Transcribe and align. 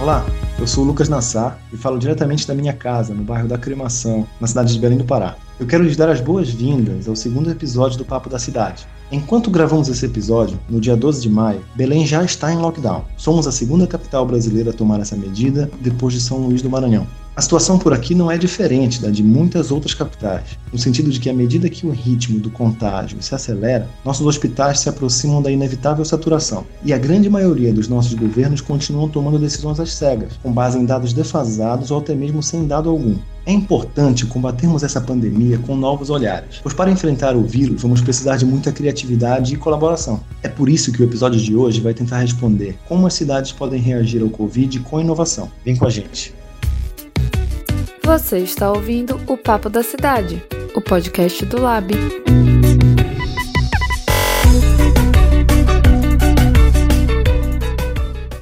Olá, 0.00 0.24
eu 0.58 0.66
sou 0.66 0.82
o 0.82 0.86
Lucas 0.86 1.10
Nassar 1.10 1.58
e 1.70 1.76
falo 1.76 1.98
diretamente 1.98 2.48
da 2.48 2.54
minha 2.54 2.72
casa, 2.72 3.12
no 3.12 3.22
bairro 3.22 3.46
da 3.46 3.58
Cremação, 3.58 4.26
na 4.40 4.46
cidade 4.46 4.72
de 4.72 4.80
Belém 4.80 4.96
do 4.96 5.04
Pará. 5.04 5.36
Eu 5.58 5.66
quero 5.66 5.84
lhes 5.84 5.94
dar 5.94 6.08
as 6.08 6.22
boas-vindas 6.22 7.06
ao 7.06 7.14
segundo 7.14 7.50
episódio 7.50 7.98
do 7.98 8.04
Papo 8.06 8.30
da 8.30 8.38
Cidade. 8.38 8.88
Enquanto 9.12 9.50
gravamos 9.50 9.90
esse 9.90 10.06
episódio, 10.06 10.58
no 10.70 10.80
dia 10.80 10.96
12 10.96 11.20
de 11.20 11.28
maio, 11.28 11.62
Belém 11.74 12.06
já 12.06 12.24
está 12.24 12.50
em 12.50 12.56
lockdown. 12.56 13.04
Somos 13.18 13.46
a 13.46 13.52
segunda 13.52 13.86
capital 13.86 14.24
brasileira 14.24 14.70
a 14.70 14.72
tomar 14.72 15.00
essa 15.00 15.14
medida 15.14 15.70
depois 15.82 16.14
de 16.14 16.20
São 16.22 16.38
Luís 16.38 16.62
do 16.62 16.70
Maranhão. 16.70 17.06
A 17.36 17.42
situação 17.42 17.78
por 17.78 17.92
aqui 17.92 18.14
não 18.14 18.30
é 18.30 18.36
diferente 18.36 19.00
da 19.00 19.08
de 19.08 19.22
muitas 19.22 19.70
outras 19.70 19.94
capitais, 19.94 20.58
no 20.72 20.78
sentido 20.78 21.10
de 21.10 21.20
que 21.20 21.30
à 21.30 21.32
medida 21.32 21.70
que 21.70 21.86
o 21.86 21.90
ritmo 21.90 22.40
do 22.40 22.50
contágio 22.50 23.22
se 23.22 23.34
acelera, 23.34 23.88
nossos 24.04 24.26
hospitais 24.26 24.80
se 24.80 24.88
aproximam 24.88 25.40
da 25.40 25.50
inevitável 25.50 26.04
saturação, 26.04 26.66
e 26.84 26.92
a 26.92 26.98
grande 26.98 27.30
maioria 27.30 27.72
dos 27.72 27.88
nossos 27.88 28.14
governos 28.14 28.60
continuam 28.60 29.08
tomando 29.08 29.38
decisões 29.38 29.78
às 29.78 29.92
cegas, 29.92 30.32
com 30.42 30.52
base 30.52 30.76
em 30.76 30.84
dados 30.84 31.12
defasados 31.12 31.90
ou 31.90 31.98
até 31.98 32.14
mesmo 32.14 32.42
sem 32.42 32.66
dado 32.66 32.90
algum. 32.90 33.16
É 33.46 33.52
importante 33.52 34.26
combatermos 34.26 34.82
essa 34.82 35.00
pandemia 35.00 35.58
com 35.58 35.74
novos 35.74 36.10
olhares, 36.10 36.60
pois 36.62 36.74
para 36.74 36.90
enfrentar 36.90 37.36
o 37.36 37.42
vírus 37.42 37.80
vamos 37.80 38.00
precisar 38.00 38.36
de 38.36 38.44
muita 38.44 38.72
criatividade 38.72 39.54
e 39.54 39.56
colaboração. 39.56 40.20
É 40.42 40.48
por 40.48 40.68
isso 40.68 40.92
que 40.92 41.00
o 41.00 41.04
episódio 41.04 41.40
de 41.40 41.56
hoje 41.56 41.80
vai 41.80 41.94
tentar 41.94 42.18
responder 42.18 42.76
como 42.86 43.06
as 43.06 43.14
cidades 43.14 43.52
podem 43.52 43.80
reagir 43.80 44.20
ao 44.20 44.28
Covid 44.28 44.80
com 44.80 45.00
inovação. 45.00 45.50
Vem 45.64 45.76
com 45.76 45.86
a 45.86 45.90
gente! 45.90 46.39
Você 48.10 48.38
está 48.38 48.72
ouvindo 48.72 49.20
o 49.28 49.36
Papo 49.36 49.70
da 49.70 49.84
Cidade, 49.84 50.42
o 50.74 50.80
podcast 50.80 51.46
do 51.46 51.60
Lab. 51.60 51.94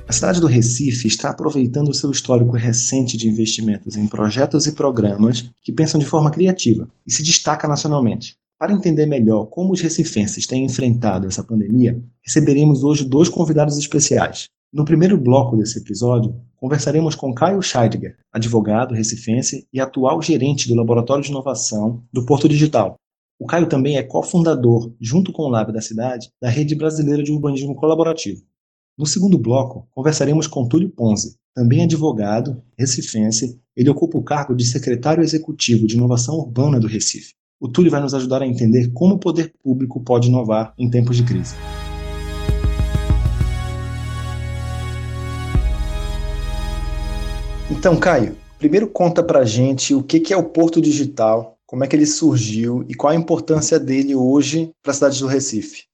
A 0.09 0.13
cidade 0.15 0.41
do 0.41 0.47
Recife 0.47 1.07
está 1.07 1.29
aproveitando 1.29 1.91
o 1.91 1.95
seu 1.95 2.11
histórico 2.11 2.57
recente 2.57 3.19
de 3.19 3.29
investimentos 3.29 3.95
em 3.95 4.07
projetos 4.07 4.67
e 4.67 4.73
programas 4.73 5.51
que 5.63 5.71
pensam 5.71 6.01
de 6.01 6.07
forma 6.07 6.31
criativa 6.31 6.89
e 7.07 7.13
se 7.13 7.23
destaca 7.23 7.69
nacionalmente. 7.69 8.39
Para 8.59 8.73
entender 8.73 9.05
melhor 9.05 9.51
como 9.51 9.75
os 9.75 9.83
recifenses 9.83 10.47
têm 10.47 10.65
enfrentado 10.65 11.27
essa 11.27 11.45
pandemia, 11.45 12.03
receberemos 12.25 12.83
hoje 12.83 13.05
dois 13.05 13.29
convidados 13.29 13.77
especiais. 13.77 14.49
No 14.71 14.85
primeiro 14.85 15.19
bloco 15.19 15.57
desse 15.57 15.79
episódio, 15.79 16.39
conversaremos 16.57 17.15
com 17.15 17.33
Caio 17.33 17.63
Scheidegger, 17.63 18.19
advogado 18.31 18.95
recifense 18.95 19.67
e 19.73 19.81
atual 19.81 20.21
gerente 20.21 20.69
do 20.69 20.75
Laboratório 20.75 21.25
de 21.25 21.31
Inovação 21.31 22.05
do 22.13 22.27
Porto 22.27 22.47
Digital. 22.47 22.97
O 23.41 23.47
Caio 23.47 23.67
também 23.67 23.97
é 23.97 24.03
cofundador, 24.03 24.93
junto 25.01 25.33
com 25.33 25.45
o 25.45 25.49
Lab 25.49 25.73
da 25.73 25.81
cidade, 25.81 26.29
da 26.39 26.51
Rede 26.51 26.75
Brasileira 26.75 27.23
de 27.23 27.33
Urbanismo 27.33 27.75
Colaborativo. 27.75 28.43
No 28.99 29.07
segundo 29.07 29.39
bloco, 29.39 29.89
conversaremos 29.91 30.47
com 30.47 30.69
Túlio 30.69 30.91
Ponzi, 30.91 31.37
também 31.55 31.85
advogado, 31.85 32.63
recifense, 32.79 33.59
ele 33.75 33.89
ocupa 33.89 34.19
o 34.19 34.23
cargo 34.23 34.55
de 34.55 34.67
secretário 34.67 35.25
executivo 35.25 35.87
de 35.87 35.97
Inovação 35.97 36.35
Urbana 36.37 36.79
do 36.79 36.87
Recife. 36.87 37.33
O 37.59 37.69
Túlio 37.69 37.91
vai 37.91 38.03
nos 38.03 38.13
ajudar 38.13 38.43
a 38.43 38.47
entender 38.47 38.93
como 38.93 39.15
o 39.15 39.19
poder 39.19 39.51
público 39.63 39.99
pode 40.05 40.29
inovar 40.29 40.75
em 40.79 40.91
tempos 40.91 41.17
de 41.17 41.25
crise. 41.25 41.55
Então, 47.71 48.01
Caio, 48.01 48.35
primeiro 48.59 48.89
conta 48.89 49.23
pra 49.23 49.45
gente 49.45 49.95
o 49.95 50.03
que 50.03 50.33
é 50.33 50.37
o 50.37 50.49
Porto 50.49 50.81
Digital, 50.81 51.59
como 51.67 51.85
é 51.85 51.87
que 51.87 51.95
ele 51.95 52.07
surgiu 52.07 52.83
e 52.89 52.95
qual 52.95 53.13
a 53.13 53.17
importância 53.17 53.79
dele 53.79 54.15
hoje 54.15 54.73
para 54.83 54.91
a 54.91 54.95
cidade 54.95 55.21
do 55.21 55.27
Recife. 55.27 55.85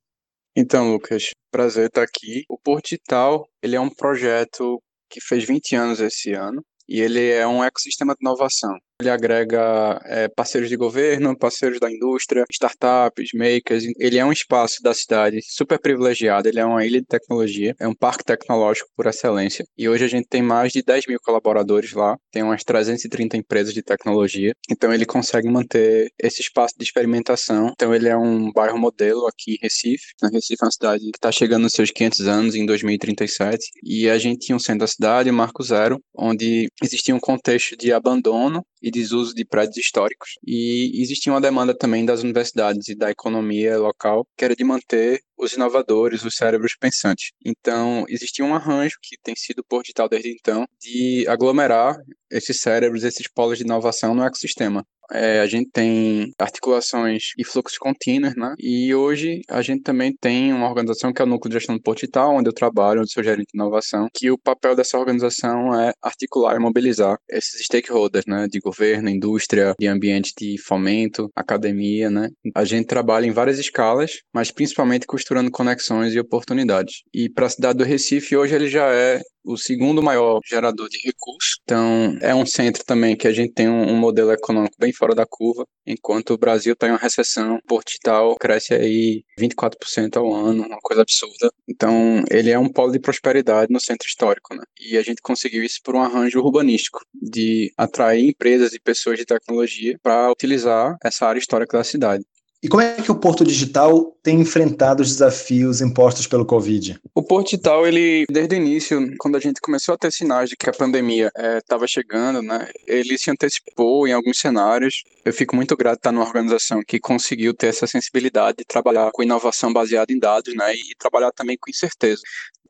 Então, 0.57 0.93
Lucas, 0.93 1.31
prazer 1.51 1.89
estar 1.89 2.03
aqui. 2.03 2.45
O 2.49 2.57
Porto 2.57 2.85
Digital, 2.85 3.49
ele 3.61 3.75
é 3.75 3.81
um 3.81 3.91
projeto 3.91 4.81
que 5.11 5.21
fez 5.21 5.45
20 5.45 5.75
anos 5.75 6.01
esse 6.01 6.33
ano 6.33 6.63
e 6.89 7.01
ele 7.01 7.29
é 7.29 7.47
um 7.47 7.63
ecossistema 7.63 8.15
de 8.15 8.25
inovação. 8.25 8.79
Ele 9.01 9.11
agrega 9.11 10.01
é, 10.05 10.29
parceiros 10.29 10.69
de 10.69 10.77
governo, 10.77 11.37
parceiros 11.37 11.81
da 11.81 11.91
indústria, 11.91 12.45
startups, 12.49 13.31
makers. 13.35 13.85
Ele 13.99 14.19
é 14.19 14.25
um 14.25 14.31
espaço 14.31 14.81
da 14.83 14.95
cidade 14.95 15.41
super 15.43 15.81
privilegiado, 15.81 16.49
ele 16.49 16.61
é 16.61 16.65
uma 16.65 16.87
ilha 16.87 17.01
de 17.01 17.07
tecnologia, 17.07 17.75
é 17.81 17.89
um 17.89 17.95
parque 17.95 18.23
tecnológico 18.23 18.89
por 18.97 19.07
excelência. 19.07 19.65
E 19.77 19.89
hoje 19.89 20.05
a 20.05 20.09
gente 20.09 20.29
tem 20.29 20.43
mais 20.43 20.73
de 20.73 20.81
10 20.81 21.09
mil 21.09 21.19
colaboradores 21.25 21.93
lá, 21.93 22.17
tem 22.31 22.45
umas 22.45 22.63
330 22.63 23.37
empresas 23.37 23.75
de 23.75 23.83
tecnologia. 23.83 24.53
Então 24.71 24.95
ele 24.95 25.05
consegue 25.05 25.51
manter 25.51 26.13
esse 26.17 26.41
espaço 26.41 26.75
de 26.79 26.85
experimentação. 26.85 27.71
Então 27.73 27.93
ele 27.93 28.09
é 28.09 28.17
um 28.17 28.53
bairro 28.53 28.79
modelo 28.79 29.27
aqui 29.27 29.55
em 29.55 29.59
Recife. 29.61 30.05
Recife 30.33 30.63
é 30.63 30.65
uma 30.65 30.71
cidade 30.71 31.01
que 31.01 31.19
está 31.19 31.33
chegando 31.33 31.65
nos 31.65 31.73
seus 31.73 31.91
500 31.91 32.29
anos 32.29 32.55
em 32.55 32.65
2037. 32.65 33.59
E 33.83 34.09
a 34.09 34.19
gente 34.19 34.47
tinha 34.47 34.55
um 34.55 34.61
centro 34.61 34.81
da 34.81 34.87
cidade, 34.87 35.31
o 35.31 35.35
Marco 35.35 35.65
Zero, 35.65 35.99
onde 36.17 36.69
existia 36.81 37.15
um 37.15 37.21
contexto 37.21 37.77
de 37.77 37.93
abandono 37.93 38.65
e 38.85 38.91
desuso 38.91 39.35
de 39.35 39.47
prédios 39.47 39.79
históricos. 39.79 40.33
E 40.47 41.01
existia 41.01 41.33
uma 41.33 41.41
demanda 41.41 41.75
também 41.75 42.05
das 42.05 42.23
universidades 42.23 42.87
e 42.89 42.95
da 42.95 43.11
economia 43.11 43.79
local, 43.79 44.27
que 44.37 44.45
era 44.45 44.55
de 44.55 44.63
manter 44.63 45.23
os 45.37 45.53
inovadores, 45.53 46.25
os 46.25 46.37
cérebros 46.37 46.75
pensantes. 46.79 47.33
Então, 47.45 48.05
existia 48.09 48.45
um 48.45 48.55
arranjo 48.55 48.97
que 49.03 49.17
tem 49.23 49.35
sido 49.37 49.65
por 49.69 49.83
digital 49.83 50.09
desde 50.09 50.31
então 50.31 50.67
de 50.81 51.27
aglomerar 51.29 51.97
esses 52.31 52.61
cérebros, 52.61 53.05
esses 53.05 53.29
polos 53.29 53.59
de 53.59 53.65
inovação 53.65 54.15
no 54.15 54.25
ecossistema. 54.25 54.85
É, 55.13 55.41
a 55.41 55.47
gente 55.47 55.71
tem 55.71 56.33
articulações 56.39 57.33
e 57.39 57.45
fluxos 57.45 57.79
contínuos, 57.79 58.35
né? 58.37 58.55
E 58.59 58.95
hoje 58.95 59.43
a 59.49 59.61
gente 59.61 59.83
também 59.83 60.15
tem 60.19 60.53
uma 60.53 60.69
organização 60.69 61.13
que 61.13 61.21
é 61.21 61.25
o 61.25 61.29
Núcleo 61.29 61.51
de 61.51 61.59
Gestão 61.59 61.77
do 61.77 62.31
onde 62.31 62.49
eu 62.49 62.55
trabalho, 62.55 63.01
onde 63.01 63.13
sou 63.13 63.23
gerente 63.23 63.49
de 63.53 63.59
inovação, 63.59 64.09
que 64.15 64.31
o 64.31 64.39
papel 64.39 64.75
dessa 64.75 64.99
organização 64.99 65.79
é 65.79 65.93
articular 66.03 66.57
e 66.57 66.59
mobilizar 66.59 67.19
esses 67.29 67.65
stakeholders, 67.65 68.25
né? 68.27 68.47
De 68.49 68.59
governo, 68.61 69.09
indústria, 69.09 69.75
de 69.79 69.87
ambiente 69.87 70.33
de 70.39 70.57
fomento, 70.63 71.31
academia, 71.37 72.09
né? 72.11 72.31
A 72.55 72.65
gente 72.65 72.87
trabalha 72.87 73.27
em 73.27 73.33
várias 73.33 73.59
escalas, 73.59 74.21
mas 74.33 74.51
principalmente 74.51 75.07
costurando 75.25 75.51
conexões 75.51 76.15
e 76.15 76.21
oportunidades. 76.21 77.03
E 77.13 77.31
para 77.31 77.47
a 77.47 77.51
cidade 77.51 77.79
do 77.79 77.85
Recife, 77.85 78.37
hoje 78.37 78.55
ele 78.55 78.69
já 78.69 78.87
é 78.93 79.23
o 79.43 79.57
segundo 79.57 80.03
maior 80.03 80.41
gerador 80.45 80.89
de 80.89 80.99
recursos. 80.99 81.59
Então, 81.63 82.17
é 82.21 82.35
um 82.35 82.47
centro 82.47 82.85
também 82.85 83.17
que 83.17 83.29
a 83.29 83.33
gente 83.33 83.53
tem 83.53 83.69
um, 83.69 83.91
um 83.91 83.97
modelo 83.97 84.33
econômico 84.33 84.77
bem 84.79 84.93
fora 84.93 85.15
da 85.15 85.27
curva, 85.27 85.67
enquanto 85.87 86.31
o 86.31 86.39
Brasil 86.39 86.73
está 86.73 86.89
em 86.89 86.91
uma 86.91 86.99
recessão, 86.99 87.59
Portital 87.67 88.35
cresce 88.37 88.75
aí 88.75 89.23
24% 89.39 90.17
ao 90.17 90.33
ano, 90.33 90.65
uma 90.67 90.79
coisa 90.83 91.03
absurda. 91.03 91.51
Então, 91.69 92.23
ele 92.31 92.51
é 92.51 92.59
um 92.59 92.71
polo 92.71 92.93
de 92.93 92.99
prosperidade 92.99 93.73
no 93.73 93.81
centro 93.81 94.07
histórico, 94.07 94.55
né? 94.55 94.63
E 94.81 94.97
a 94.97 95.03
gente 95.03 95.21
conseguiu 95.21 95.63
isso 95.63 95.81
por 95.83 95.95
um 95.95 96.03
arranjo 96.03 96.41
urbanístico, 96.41 97.01
de 97.15 97.73
atrair 97.77 98.29
empresas 98.29 98.73
e 98.73 98.81
pessoas 98.81 99.19
de 99.19 99.27
tecnologia 99.27 99.99
para 100.03 100.31
utilizar 100.31 100.97
essa 101.03 101.27
área 101.27 101.39
histórica 101.39 101.77
da 101.77 101.85
cidade. 101.85 102.25
E 102.65 102.69
como 102.69 102.83
é 102.83 102.95
que 102.95 103.13
o 103.13 103.15
Porto 103.15 103.45
Digital 103.45 104.17
tem 104.23 104.41
enfrentado 104.41 105.03
os 105.03 105.11
desafios 105.11 105.83
impostos 105.83 106.27
pelo 106.27 106.47
Covid? 106.47 106.99
O 107.15 107.23
Porto 107.23 107.51
Digital, 107.51 107.87
ele, 107.87 108.25
desde 108.31 108.55
o 108.55 108.57
início, 108.57 109.15
quando 109.19 109.37
a 109.37 109.39
gente 109.39 109.61
começou 109.61 109.95
a 109.95 109.99
ter 109.99 110.11
sinais 110.11 110.49
de 110.49 110.57
que 110.57 110.71
a 110.71 110.73
pandemia 110.73 111.31
estava 111.59 111.85
é, 111.85 111.87
chegando, 111.87 112.41
né, 112.41 112.67
ele 112.87 113.19
se 113.19 113.31
antecipou 113.31 114.09
em 114.09 114.13
alguns 114.13 114.39
cenários. 114.39 115.05
Eu 115.27 115.35
fico 115.35 115.55
muito 115.55 115.77
grato 115.77 115.99
estar 115.99 116.11
numa 116.11 116.25
organização 116.25 116.81
que 116.83 116.99
conseguiu 116.99 117.53
ter 117.53 117.67
essa 117.67 117.87
sensibilidade 117.87 118.57
de 118.57 118.65
trabalhar 118.65 119.11
com 119.13 119.23
inovação 119.23 119.71
baseada 119.71 120.11
em 120.11 120.19
dados, 120.19 120.55
né, 120.55 120.75
e 120.75 120.97
trabalhar 120.99 121.33
também 121.33 121.59
com 121.61 121.69
incerteza. 121.69 122.23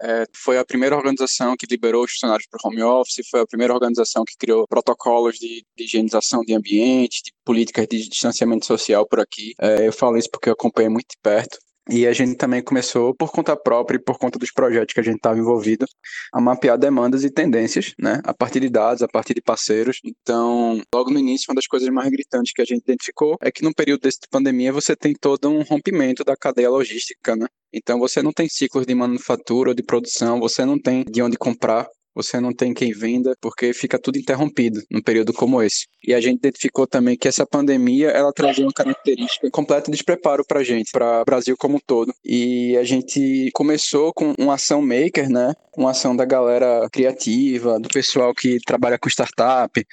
É, 0.06 0.26
foi 0.36 0.58
a 0.58 0.64
primeira 0.64 0.94
organização 0.94 1.56
que 1.56 1.64
liberou 1.64 2.04
os 2.04 2.12
funcionários 2.12 2.46
para 2.46 2.60
o 2.62 2.68
home 2.68 2.82
office, 2.82 3.26
foi 3.30 3.40
a 3.40 3.46
primeira 3.46 3.72
organização 3.72 4.22
que 4.22 4.36
criou 4.36 4.68
protocolos 4.68 5.36
de, 5.38 5.64
de 5.74 5.84
higienização 5.84 6.42
de 6.42 6.52
ambiente, 6.52 7.22
de 7.24 7.32
políticas 7.42 7.86
de 7.88 8.06
distanciamento 8.06 8.66
social 8.66 9.06
por 9.08 9.18
aqui. 9.18 9.54
É, 9.58 9.88
eu 9.88 9.92
falo 9.92 10.18
isso 10.18 10.28
porque 10.30 10.50
eu 10.50 10.52
acompanhei 10.52 10.90
muito 10.90 11.08
de 11.08 11.16
perto. 11.22 11.58
E 11.90 12.06
a 12.06 12.12
gente 12.14 12.36
também 12.36 12.62
começou, 12.62 13.14
por 13.14 13.30
conta 13.30 13.54
própria 13.54 13.96
e 13.96 14.02
por 14.02 14.18
conta 14.18 14.38
dos 14.38 14.50
projetos 14.50 14.94
que 14.94 15.00
a 15.00 15.02
gente 15.02 15.16
estava 15.16 15.38
envolvido, 15.38 15.84
a 16.32 16.40
mapear 16.40 16.78
demandas 16.78 17.24
e 17.24 17.30
tendências, 17.30 17.92
né? 17.98 18.20
A 18.24 18.32
partir 18.32 18.60
de 18.60 18.70
dados, 18.70 19.02
a 19.02 19.08
partir 19.08 19.34
de 19.34 19.42
parceiros. 19.42 20.00
Então, 20.02 20.80
logo 20.94 21.10
no 21.10 21.18
início, 21.18 21.46
uma 21.50 21.56
das 21.56 21.66
coisas 21.66 21.88
mais 21.90 22.10
gritantes 22.10 22.52
que 22.54 22.62
a 22.62 22.64
gente 22.64 22.82
identificou 22.82 23.36
é 23.40 23.50
que 23.52 23.62
no 23.62 23.74
período 23.74 24.00
desse 24.00 24.20
de 24.20 24.28
pandemia 24.30 24.72
você 24.72 24.96
tem 24.96 25.12
todo 25.14 25.50
um 25.50 25.62
rompimento 25.62 26.24
da 26.24 26.34
cadeia 26.36 26.70
logística, 26.70 27.36
né? 27.36 27.46
Então, 27.72 27.98
você 27.98 28.22
não 28.22 28.32
tem 28.32 28.48
ciclos 28.48 28.86
de 28.86 28.94
manufatura 28.94 29.70
ou 29.70 29.74
de 29.74 29.82
produção, 29.82 30.40
você 30.40 30.64
não 30.64 30.80
tem 30.80 31.04
de 31.04 31.20
onde 31.20 31.36
comprar, 31.36 31.86
você 32.14 32.40
não 32.40 32.52
tem 32.52 32.72
quem 32.72 32.92
venda, 32.92 33.34
porque 33.40 33.72
fica 33.72 33.98
tudo 33.98 34.18
interrompido 34.18 34.80
num 34.90 35.02
período 35.02 35.32
como 35.32 35.62
esse. 35.62 35.86
E 36.06 36.14
a 36.14 36.20
gente 36.20 36.38
identificou 36.38 36.86
também 36.86 37.16
que 37.16 37.26
essa 37.26 37.46
pandemia, 37.46 38.08
ela 38.08 38.32
trazia 38.32 38.64
uma 38.64 38.72
característica 38.72 39.50
completa 39.50 39.90
de 39.90 39.96
despreparo 39.96 40.44
para 40.46 40.62
gente, 40.62 40.90
para 40.92 41.22
o 41.22 41.24
Brasil 41.24 41.56
como 41.56 41.76
um 41.76 41.80
todo. 41.84 42.14
E 42.24 42.76
a 42.76 42.84
gente 42.84 43.50
começou 43.54 44.12
com 44.12 44.34
uma 44.38 44.54
ação 44.54 44.80
maker, 44.80 45.28
né? 45.28 45.54
Uma 45.76 45.90
ação 45.90 46.14
da 46.14 46.24
galera 46.24 46.88
criativa, 46.90 47.78
do 47.78 47.88
pessoal 47.88 48.34
que 48.34 48.58
trabalha 48.64 48.98
com 48.98 49.08
startup, 49.08 49.84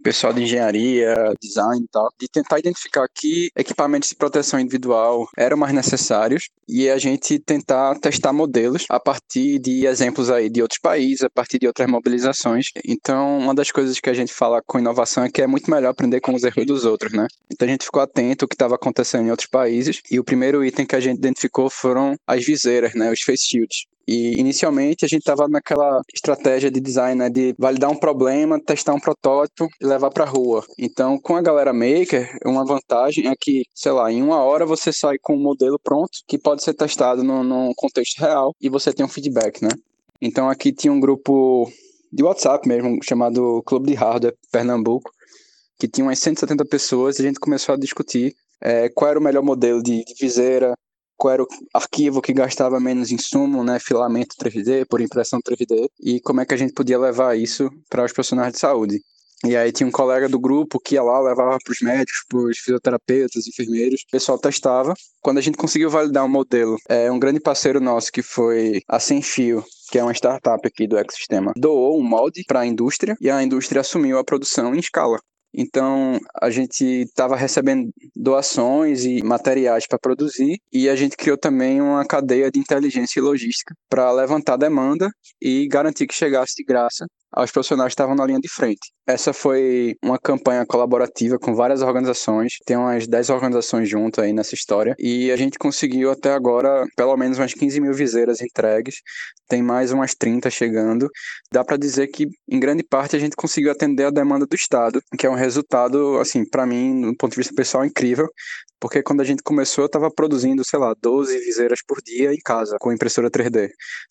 pessoal 0.00 0.32
de 0.32 0.42
engenharia, 0.42 1.14
design 1.40 1.84
e 1.84 1.88
tal, 1.88 2.08
de 2.18 2.28
tentar 2.28 2.58
identificar 2.58 3.06
que 3.14 3.50
equipamentos 3.56 4.08
de 4.08 4.16
proteção 4.16 4.58
individual 4.58 5.28
eram 5.36 5.56
mais 5.56 5.72
necessários 5.72 6.48
e 6.68 6.88
a 6.88 6.98
gente 6.98 7.38
tentar 7.38 7.98
testar 7.98 8.32
modelos 8.32 8.84
a 8.88 8.98
partir 8.98 9.58
de 9.58 9.86
exemplos 9.86 10.30
aí 10.30 10.48
de 10.48 10.62
outros 10.62 10.80
países, 10.80 11.22
a 11.22 11.30
partir 11.30 11.58
de 11.58 11.66
outras 11.66 11.88
mobilizações. 11.88 12.66
Então, 12.84 13.38
uma 13.38 13.54
das 13.54 13.70
coisas 13.70 14.00
que 14.00 14.10
a 14.10 14.14
gente 14.14 14.32
fala 14.32 14.62
com 14.66 14.78
inovação 14.78 15.24
é 15.24 15.30
que 15.30 15.42
é 15.42 15.46
muito 15.46 15.70
melhor 15.70 15.90
aprender 15.90 16.20
com 16.20 16.34
os 16.34 16.42
erros 16.42 16.66
dos 16.66 16.84
outros, 16.84 17.12
né? 17.12 17.26
Então 17.52 17.66
a 17.66 17.70
gente 17.70 17.84
ficou 17.84 18.02
atento 18.02 18.44
ao 18.44 18.48
que 18.48 18.54
estava 18.54 18.74
acontecendo 18.74 19.26
em 19.26 19.30
outros 19.30 19.48
países 19.48 20.00
e 20.10 20.18
o 20.18 20.24
primeiro 20.24 20.64
item 20.64 20.86
que 20.86 20.96
a 20.96 21.00
gente 21.00 21.18
identificou 21.18 21.68
foram 21.68 22.16
as 22.26 22.44
viseiras, 22.44 22.94
né, 22.94 23.12
os 23.12 23.20
face 23.20 23.44
shields. 23.48 23.86
E 24.12 24.40
inicialmente 24.40 25.04
a 25.04 25.08
gente 25.08 25.20
estava 25.20 25.46
naquela 25.46 26.02
estratégia 26.12 26.68
de 26.68 26.80
design, 26.80 27.16
né, 27.16 27.30
de 27.30 27.54
validar 27.56 27.88
um 27.88 27.96
problema, 27.96 28.60
testar 28.60 28.92
um 28.92 28.98
protótipo 28.98 29.68
e 29.80 29.86
levar 29.86 30.10
para 30.10 30.24
rua. 30.24 30.66
Então, 30.76 31.16
com 31.16 31.36
a 31.36 31.40
galera 31.40 31.72
maker, 31.72 32.28
uma 32.44 32.64
vantagem 32.64 33.28
é 33.28 33.34
que, 33.38 33.62
sei 33.72 33.92
lá, 33.92 34.10
em 34.10 34.20
uma 34.20 34.42
hora 34.42 34.66
você 34.66 34.92
sai 34.92 35.16
com 35.22 35.36
um 35.36 35.40
modelo 35.40 35.78
pronto 35.78 36.10
que 36.26 36.36
pode 36.36 36.64
ser 36.64 36.74
testado 36.74 37.22
no, 37.22 37.44
num 37.44 37.72
contexto 37.76 38.18
real 38.18 38.52
e 38.60 38.68
você 38.68 38.92
tem 38.92 39.06
um 39.06 39.08
feedback, 39.08 39.62
né? 39.62 39.70
Então 40.20 40.50
aqui 40.50 40.72
tinha 40.72 40.92
um 40.92 40.98
grupo 40.98 41.70
de 42.12 42.24
WhatsApp 42.24 42.66
mesmo, 42.66 42.98
chamado 43.04 43.62
Clube 43.64 43.92
de 43.92 43.94
Hardware 43.94 44.34
Pernambuco, 44.50 45.12
que 45.78 45.86
tinha 45.86 46.04
umas 46.04 46.18
170 46.18 46.64
pessoas 46.64 47.16
e 47.16 47.22
a 47.22 47.26
gente 47.26 47.38
começou 47.38 47.76
a 47.76 47.78
discutir 47.78 48.34
é, 48.60 48.88
qual 48.88 49.08
era 49.08 49.20
o 49.20 49.22
melhor 49.22 49.44
modelo 49.44 49.80
de, 49.80 50.02
de 50.04 50.14
viseira, 50.20 50.74
qual 51.20 51.34
era 51.34 51.42
o 51.42 51.48
arquivo 51.74 52.22
que 52.22 52.32
gastava 52.32 52.80
menos 52.80 53.12
insumo, 53.12 53.62
né, 53.62 53.78
filamento 53.78 54.34
3D 54.42 54.86
por 54.88 55.02
impressão 55.02 55.38
3D, 55.38 55.86
e 56.00 56.18
como 56.20 56.40
é 56.40 56.46
que 56.46 56.54
a 56.54 56.56
gente 56.56 56.72
podia 56.72 56.98
levar 56.98 57.36
isso 57.36 57.68
para 57.90 58.06
os 58.06 58.12
profissionais 58.12 58.54
de 58.54 58.58
saúde. 58.58 59.00
E 59.44 59.56
aí 59.56 59.72
tinha 59.72 59.86
um 59.86 59.90
colega 59.90 60.28
do 60.28 60.38
grupo 60.38 60.78
que 60.78 60.96
ia 60.96 61.02
lá, 61.02 61.18
levava 61.18 61.58
para 61.62 61.72
os 61.72 61.80
médicos, 61.80 62.24
para 62.28 62.38
os 62.40 62.58
fisioterapeutas, 62.58 63.46
enfermeiros, 63.46 64.02
o 64.02 64.10
pessoal 64.10 64.38
testava. 64.38 64.94
Quando 65.22 65.38
a 65.38 65.40
gente 65.40 65.56
conseguiu 65.56 65.88
validar 65.88 66.24
um 66.24 66.28
modelo, 66.28 66.76
é, 66.88 67.10
um 67.10 67.18
grande 67.18 67.40
parceiro 67.40 67.80
nosso 67.80 68.12
que 68.12 68.22
foi 68.22 68.82
a 68.86 68.98
Sem 68.98 69.22
Fio, 69.22 69.64
que 69.90 69.98
é 69.98 70.02
uma 70.02 70.12
startup 70.12 70.66
aqui 70.66 70.86
do 70.86 70.98
ecossistema, 70.98 71.52
doou 71.56 71.98
um 71.98 72.02
molde 72.02 72.44
para 72.46 72.60
a 72.60 72.66
indústria 72.66 73.16
e 73.20 73.30
a 73.30 73.42
indústria 73.42 73.80
assumiu 73.80 74.18
a 74.18 74.24
produção 74.24 74.74
em 74.74 74.78
escala. 74.78 75.18
Então, 75.54 76.18
a 76.40 76.50
gente 76.50 76.84
estava 76.84 77.36
recebendo 77.36 77.90
doações 78.14 79.04
e 79.04 79.22
materiais 79.22 79.86
para 79.86 79.98
produzir, 79.98 80.58
e 80.72 80.88
a 80.88 80.94
gente 80.94 81.16
criou 81.16 81.36
também 81.36 81.80
uma 81.80 82.04
cadeia 82.06 82.50
de 82.50 82.60
inteligência 82.60 83.18
e 83.18 83.22
logística 83.22 83.74
para 83.88 84.10
levantar 84.12 84.56
demanda 84.56 85.10
e 85.40 85.66
garantir 85.68 86.06
que 86.06 86.14
chegasse 86.14 86.54
de 86.56 86.64
graça 86.64 87.06
aos 87.32 87.50
profissionais 87.50 87.90
que 87.90 87.94
estavam 87.94 88.14
na 88.14 88.26
linha 88.26 88.40
de 88.40 88.48
frente. 88.48 88.92
Essa 89.06 89.32
foi 89.32 89.96
uma 90.02 90.18
campanha 90.18 90.64
colaborativa 90.66 91.38
com 91.38 91.54
várias 91.54 91.82
organizações, 91.82 92.54
tem 92.64 92.76
umas 92.76 93.06
10 93.06 93.30
organizações 93.30 93.88
junto 93.88 94.20
aí 94.20 94.32
nessa 94.32 94.54
história, 94.54 94.94
e 94.98 95.30
a 95.30 95.36
gente 95.36 95.58
conseguiu 95.58 96.10
até 96.10 96.32
agora 96.32 96.86
pelo 96.96 97.16
menos 97.16 97.38
umas 97.38 97.52
15 97.52 97.80
mil 97.80 97.92
viseiras 97.92 98.40
entregues, 98.40 98.96
tem 99.48 99.62
mais 99.62 99.90
umas 99.90 100.14
30 100.14 100.48
chegando. 100.48 101.08
Dá 101.52 101.64
para 101.64 101.76
dizer 101.76 102.06
que, 102.06 102.28
em 102.48 102.60
grande 102.60 102.84
parte, 102.84 103.16
a 103.16 103.18
gente 103.18 103.34
conseguiu 103.34 103.72
atender 103.72 104.04
a 104.04 104.10
demanda 104.10 104.46
do 104.46 104.54
Estado, 104.54 105.02
que 105.18 105.26
é 105.26 105.30
um 105.30 105.34
resultado, 105.34 106.18
assim, 106.18 106.48
para 106.48 106.64
mim, 106.64 107.00
do 107.00 107.16
ponto 107.16 107.32
de 107.32 107.38
vista 107.38 107.52
pessoal, 107.52 107.84
incrível, 107.84 108.28
porque 108.80 109.02
quando 109.02 109.20
a 109.20 109.24
gente 109.24 109.42
começou, 109.42 109.84
eu 109.84 109.86
estava 109.86 110.10
produzindo, 110.10 110.64
sei 110.64 110.78
lá, 110.78 110.94
12 111.00 111.38
viseiras 111.40 111.80
por 111.86 112.00
dia 112.02 112.32
em 112.32 112.38
casa, 112.38 112.78
com 112.80 112.90
impressora 112.90 113.30
3D. 113.30 113.70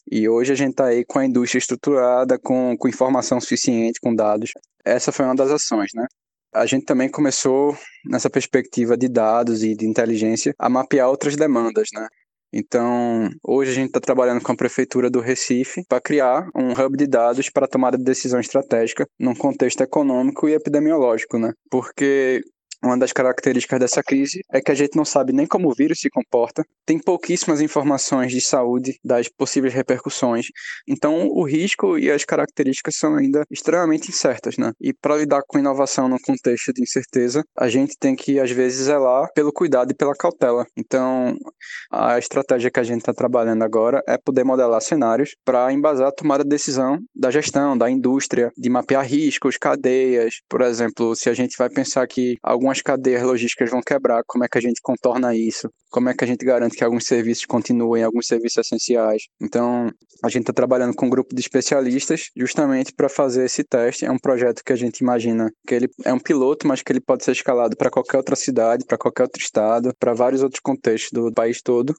E 0.09 0.29
hoje 0.29 0.53
a 0.53 0.55
gente 0.55 0.71
está 0.71 0.85
aí 0.85 1.03
com 1.03 1.17
a 1.17 1.25
indústria 1.25 1.57
estruturada, 1.57 2.37
com, 2.37 2.77
com 2.77 2.87
informação 2.87 3.41
suficiente, 3.41 3.99
com 3.99 4.13
dados. 4.13 4.51
Essa 4.85 5.11
foi 5.11 5.25
uma 5.25 5.35
das 5.35 5.49
ações, 5.49 5.89
né? 5.95 6.05
A 6.53 6.65
gente 6.65 6.85
também 6.85 7.09
começou, 7.09 7.75
nessa 8.05 8.29
perspectiva 8.29 8.95
de 8.95 9.07
dados 9.07 9.63
e 9.63 9.75
de 9.75 9.87
inteligência, 9.87 10.53
a 10.57 10.69
mapear 10.69 11.09
outras 11.09 11.35
demandas, 11.35 11.89
né? 11.93 12.07
Então, 12.51 13.29
hoje 13.43 13.71
a 13.71 13.73
gente 13.75 13.87
está 13.87 13.99
trabalhando 13.99 14.41
com 14.41 14.51
a 14.51 14.55
Prefeitura 14.55 15.09
do 15.09 15.19
Recife 15.19 15.83
para 15.87 16.01
criar 16.01 16.49
um 16.55 16.71
hub 16.71 16.97
de 16.97 17.05
dados 17.05 17.49
para 17.49 17.67
tomada 17.67 17.97
de 17.97 18.03
decisão 18.03 18.39
estratégica 18.39 19.07
num 19.19 19.35
contexto 19.35 19.81
econômico 19.81 20.49
e 20.49 20.53
epidemiológico, 20.53 21.37
né? 21.37 21.53
Porque 21.69 22.41
uma 22.83 22.97
das 22.97 23.11
características 23.11 23.79
dessa 23.79 24.01
crise 24.01 24.41
é 24.51 24.61
que 24.61 24.71
a 24.71 24.75
gente 24.75 24.95
não 24.95 25.05
sabe 25.05 25.33
nem 25.33 25.45
como 25.45 25.69
o 25.69 25.73
vírus 25.75 25.99
se 25.99 26.09
comporta, 26.09 26.63
tem 26.85 26.97
pouquíssimas 26.97 27.61
informações 27.61 28.31
de 28.31 28.41
saúde 28.41 28.97
das 29.03 29.27
possíveis 29.27 29.73
repercussões. 29.73 30.47
Então, 30.87 31.27
o 31.27 31.43
risco 31.43 31.97
e 31.97 32.09
as 32.09 32.23
características 32.23 32.95
são 32.95 33.15
ainda 33.15 33.43
extremamente 33.51 34.09
incertas, 34.09 34.57
né? 34.57 34.71
E 34.79 34.93
para 34.93 35.17
lidar 35.17 35.41
com 35.47 35.59
inovação 35.59 36.07
num 36.07 36.17
contexto 36.17 36.73
de 36.73 36.81
incerteza, 36.81 37.43
a 37.57 37.67
gente 37.67 37.97
tem 37.99 38.15
que 38.15 38.39
às 38.39 38.51
vezes 38.51 38.85
zelar 38.85 39.29
pelo 39.33 39.51
cuidado 39.51 39.91
e 39.91 39.95
pela 39.95 40.15
cautela. 40.15 40.65
Então, 40.77 41.35
a 41.91 42.17
estratégia 42.17 42.71
que 42.71 42.79
a 42.79 42.83
gente 42.83 42.99
está 42.99 43.13
trabalhando 43.13 43.63
agora 43.63 44.01
é 44.07 44.17
poder 44.17 44.43
modelar 44.43 44.81
cenários 44.81 45.35
para 45.43 45.71
embasar 45.73 46.07
a 46.07 46.11
tomada 46.11 46.43
de 46.43 46.49
decisão 46.49 46.97
da 47.15 47.29
gestão, 47.29 47.77
da 47.77 47.89
indústria, 47.89 48.51
de 48.57 48.69
mapear 48.69 49.05
riscos, 49.05 49.57
cadeias. 49.57 50.35
Por 50.47 50.61
exemplo, 50.61 51.15
se 51.15 51.29
a 51.29 51.33
gente 51.33 51.57
vai 51.57 51.69
pensar 51.69 52.07
que 52.07 52.37
algum 52.41 52.68
algumas 52.69 52.81
cadeias 52.81 53.23
logísticas 53.23 53.69
vão 53.69 53.81
quebrar, 53.81 54.23
como 54.27 54.43
é 54.43 54.47
que 54.47 54.57
a 54.57 54.61
gente 54.61 54.79
contorna 54.81 55.35
isso? 55.35 55.69
Como 55.89 56.07
é 56.07 56.13
que 56.13 56.23
a 56.23 56.27
gente 56.27 56.45
garante 56.45 56.75
que 56.75 56.83
alguns 56.83 57.05
serviços 57.05 57.45
continuem, 57.45 58.03
alguns 58.03 58.27
serviços 58.27 58.57
essenciais? 58.65 59.23
Então, 59.41 59.91
a 60.23 60.29
gente 60.29 60.41
está 60.41 60.53
trabalhando 60.53 60.93
com 60.95 61.07
um 61.07 61.09
grupo 61.09 61.33
de 61.33 61.41
especialistas 61.41 62.29
justamente 62.37 62.93
para 62.93 63.09
fazer 63.09 63.45
esse 63.45 63.63
teste. 63.63 64.05
É 64.05 64.11
um 64.11 64.19
projeto 64.19 64.63
que 64.63 64.71
a 64.71 64.75
gente 64.75 64.99
imagina 64.99 65.51
que 65.67 65.73
ele 65.73 65.89
é 66.05 66.13
um 66.13 66.19
piloto, 66.19 66.67
mas 66.67 66.83
que 66.83 66.91
ele 66.91 67.01
pode 67.01 67.23
ser 67.23 67.31
escalado 67.31 67.75
para 67.75 67.89
qualquer 67.89 68.17
outra 68.17 68.35
cidade, 68.35 68.85
para 68.85 68.97
qualquer 68.97 69.23
outro 69.23 69.41
estado, 69.41 69.91
para 69.99 70.13
vários 70.13 70.43
outros 70.43 70.61
contextos 70.61 71.11
do 71.11 71.33
país 71.33 71.61
todo. 71.61 71.93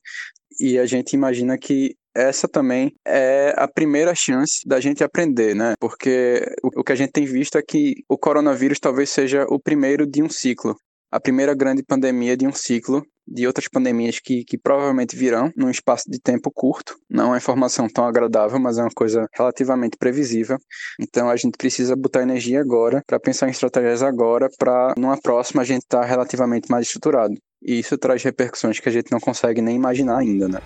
E 0.61 0.79
a 0.79 0.87
gente 0.87 1.15
imagina 1.15 1.59
que 1.59 1.97
essa 2.15 2.49
também 2.49 2.95
é 3.07 3.55
a 3.57 3.69
primeira 3.69 4.15
chance 4.15 4.61
da 4.67 4.81
gente 4.81 5.05
aprender, 5.05 5.55
né? 5.55 5.75
Porque 5.79 6.45
o, 6.63 6.83
que 6.83 6.93
a 6.93 6.97
gente 6.97 7.13
tem 7.13 7.25
visto 7.25 7.57
é 7.57 7.63
que 7.63 7.95
o 8.09 8.19
coronavírus 8.19 8.81
talvez 8.81 9.11
seja 9.11 9.45
o 9.49 9.59
primeiro 9.61 10.07
de 10.07 10.23
um 10.23 10.29
ciclo. 10.29 10.77
A 11.13 11.21
primeira 11.21 11.55
grande 11.55 11.83
pandemia 11.83 12.37
de 12.37 12.47
um 12.47 12.53
ciclo 12.53 13.03
de 13.27 13.47
outras 13.47 13.69
pandemias 13.69 14.19
que, 14.19 14.45
que 14.45 14.59
provavelmente 14.59 15.17
virão 15.17 15.53
num 15.57 15.71
espaço 15.71 16.05
de 16.09 16.21
tempo 16.21 16.51
curto. 16.53 16.97
Não 17.09 17.25
é 17.25 17.29
uma 17.29 17.37
informação 17.37 17.89
tão 17.89 18.05
agradável, 18.05 18.59
mas 18.59 18.79
é 18.79 18.83
uma 18.83 18.91
coisa 18.91 19.27
relativamente 19.33 19.97
previsível. 19.97 20.57
Então 21.01 21.31
a 21.31 21.37
gente 21.37 21.57
precisa 21.57 21.95
botar 21.95 22.23
energia 22.23 22.61
agora 22.61 23.03
para 23.07 23.21
pensar 23.21 23.47
em 23.47 23.53
estratégias 23.53 24.03
agora 24.03 24.49
para 24.59 24.95
numa 24.97 25.21
próxima 25.21 25.63
a 25.63 25.65
gente 25.65 25.83
estar 25.83 26.01
tá 26.01 26.07
relativamente 26.07 26.71
mais 26.71 26.87
estruturado. 26.87 27.35
E 27.63 27.79
isso 27.79 27.97
traz 27.97 28.23
repercussões 28.23 28.81
que 28.81 28.89
a 28.89 28.93
gente 28.93 29.13
não 29.13 29.21
consegue 29.21 29.61
nem 29.61 29.77
imaginar 29.77 30.19
ainda, 30.19 30.49
né? 30.49 30.61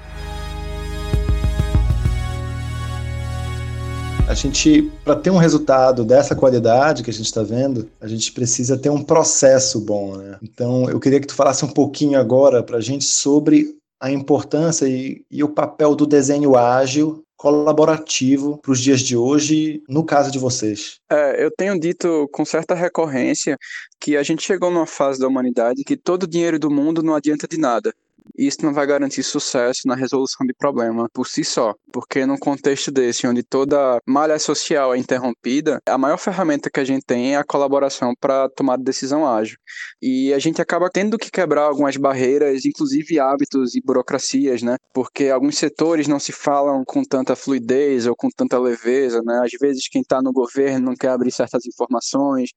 A 4.34 4.36
gente, 4.36 4.90
para 5.04 5.14
ter 5.14 5.30
um 5.30 5.36
resultado 5.36 6.04
dessa 6.04 6.34
qualidade 6.34 7.04
que 7.04 7.10
a 7.10 7.12
gente 7.12 7.26
está 7.26 7.44
vendo, 7.44 7.88
a 8.00 8.08
gente 8.08 8.32
precisa 8.32 8.76
ter 8.76 8.90
um 8.90 9.00
processo 9.00 9.80
bom, 9.80 10.16
né? 10.16 10.38
Então, 10.42 10.90
eu 10.90 10.98
queria 10.98 11.20
que 11.20 11.26
tu 11.28 11.36
falasse 11.36 11.64
um 11.64 11.68
pouquinho 11.68 12.18
agora 12.18 12.60
para 12.60 12.78
a 12.78 12.80
gente 12.80 13.04
sobre 13.04 13.76
a 14.00 14.10
importância 14.10 14.86
e, 14.88 15.24
e 15.30 15.44
o 15.44 15.48
papel 15.48 15.94
do 15.94 16.04
desenho 16.04 16.56
ágil 16.56 17.22
colaborativo 17.36 18.58
para 18.58 18.72
os 18.72 18.80
dias 18.80 19.02
de 19.02 19.16
hoje, 19.16 19.80
no 19.88 20.02
caso 20.02 20.32
de 20.32 20.38
vocês? 20.40 20.96
É, 21.08 21.44
eu 21.44 21.52
tenho 21.56 21.78
dito 21.78 22.28
com 22.32 22.44
certa 22.44 22.74
recorrência 22.74 23.56
que 24.00 24.16
a 24.16 24.22
gente 24.24 24.42
chegou 24.42 24.68
numa 24.68 24.86
fase 24.86 25.20
da 25.20 25.28
humanidade 25.28 25.84
que 25.84 25.96
todo 25.96 26.24
o 26.24 26.28
dinheiro 26.28 26.58
do 26.58 26.72
mundo 26.72 27.04
não 27.04 27.14
adianta 27.14 27.46
de 27.46 27.56
nada 27.56 27.94
isso 28.36 28.58
não 28.62 28.72
vai 28.72 28.86
garantir 28.86 29.22
sucesso 29.22 29.82
na 29.86 29.94
resolução 29.94 30.46
de 30.46 30.54
problema 30.54 31.08
por 31.12 31.26
si 31.26 31.44
só, 31.44 31.74
porque 31.92 32.26
num 32.26 32.38
contexto 32.38 32.90
desse, 32.90 33.26
onde 33.26 33.42
toda 33.42 34.00
malha 34.06 34.38
social 34.38 34.94
é 34.94 34.98
interrompida, 34.98 35.80
a 35.86 35.98
maior 35.98 36.16
ferramenta 36.16 36.70
que 36.70 36.80
a 36.80 36.84
gente 36.84 37.04
tem 37.04 37.34
é 37.34 37.36
a 37.36 37.44
colaboração 37.44 38.12
para 38.18 38.48
tomar 38.48 38.78
decisão 38.78 39.26
ágil. 39.26 39.56
E 40.02 40.32
a 40.32 40.38
gente 40.38 40.60
acaba 40.60 40.90
tendo 40.90 41.18
que 41.18 41.30
quebrar 41.30 41.62
algumas 41.62 41.96
barreiras, 41.96 42.64
inclusive 42.64 43.18
hábitos 43.18 43.74
e 43.74 43.80
burocracias, 43.80 44.62
né? 44.62 44.76
Porque 44.92 45.28
alguns 45.28 45.56
setores 45.58 46.08
não 46.08 46.18
se 46.18 46.32
falam 46.32 46.84
com 46.84 47.02
tanta 47.02 47.36
fluidez 47.36 48.06
ou 48.06 48.14
com 48.16 48.28
tanta 48.28 48.58
leveza, 48.58 49.20
né? 49.24 49.40
Às 49.44 49.52
vezes 49.60 49.88
quem 49.88 50.02
está 50.02 50.20
no 50.22 50.32
governo 50.32 50.86
não 50.86 50.94
quer 50.94 51.08
abrir 51.08 51.30
certas 51.30 51.66
informações, 51.66 52.50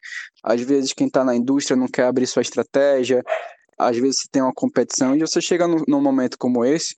às 0.43 0.61
vezes 0.61 0.93
quem 0.93 1.07
está 1.07 1.23
na 1.23 1.35
indústria 1.35 1.75
não 1.75 1.87
quer 1.87 2.05
abrir 2.05 2.27
sua 2.27 2.41
estratégia, 2.41 3.23
às 3.77 3.97
vezes 3.97 4.21
você 4.21 4.27
tem 4.31 4.41
uma 4.41 4.53
competição 4.53 5.15
e 5.15 5.19
você 5.19 5.41
chega 5.41 5.67
no, 5.67 5.83
num 5.87 6.01
momento 6.01 6.37
como 6.37 6.65
esse, 6.65 6.95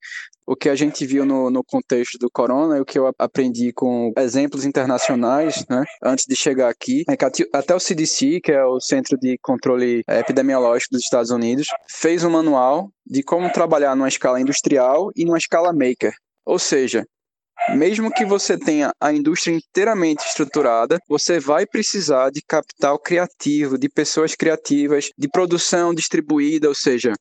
o 0.49 0.55
que 0.55 0.67
a 0.67 0.75
gente 0.75 1.05
viu 1.05 1.25
no, 1.25 1.51
no 1.51 1.63
contexto 1.63 2.17
do 2.17 2.27
corona 2.31 2.77
e 2.77 2.81
o 2.81 2.85
que 2.85 2.97
eu 2.97 3.13
aprendi 3.19 3.71
com 3.71 4.11
exemplos 4.17 4.65
internacionais, 4.65 5.63
né, 5.69 5.83
antes 6.03 6.25
de 6.27 6.35
chegar 6.35 6.69
aqui, 6.69 7.03
é 7.07 7.15
que 7.15 7.47
até 7.53 7.75
o 7.75 7.79
CDC, 7.79 8.39
que 8.41 8.51
é 8.51 8.65
o 8.65 8.79
Centro 8.79 9.15
de 9.15 9.37
Controle 9.43 10.01
Epidemiológico 10.07 10.95
dos 10.95 11.03
Estados 11.03 11.29
Unidos, 11.29 11.67
fez 11.87 12.23
um 12.23 12.31
manual 12.31 12.89
de 13.05 13.21
como 13.21 13.51
trabalhar 13.51 13.95
numa 13.95 14.07
escala 14.07 14.41
industrial 14.41 15.11
e 15.15 15.23
numa 15.23 15.37
escala 15.37 15.71
maker. 15.71 16.13
Ou 16.43 16.57
seja, 16.57 17.05
mesmo 17.69 18.11
que 18.11 18.25
você 18.25 18.57
tenha 18.57 18.91
a 18.99 19.11
indústria 19.11 19.53
inteiramente 19.55 20.25
estruturada, 20.25 20.99
você 21.07 21.39
vai 21.39 21.65
precisar 21.65 22.29
de 22.31 22.41
capital 22.41 22.97
criativo, 22.97 23.77
de 23.77 23.89
pessoas 23.89 24.35
criativas, 24.35 25.09
de 25.17 25.27
produção 25.27 25.93
distribuída, 25.93 26.67
ou 26.67 26.75
seja, 26.75 27.13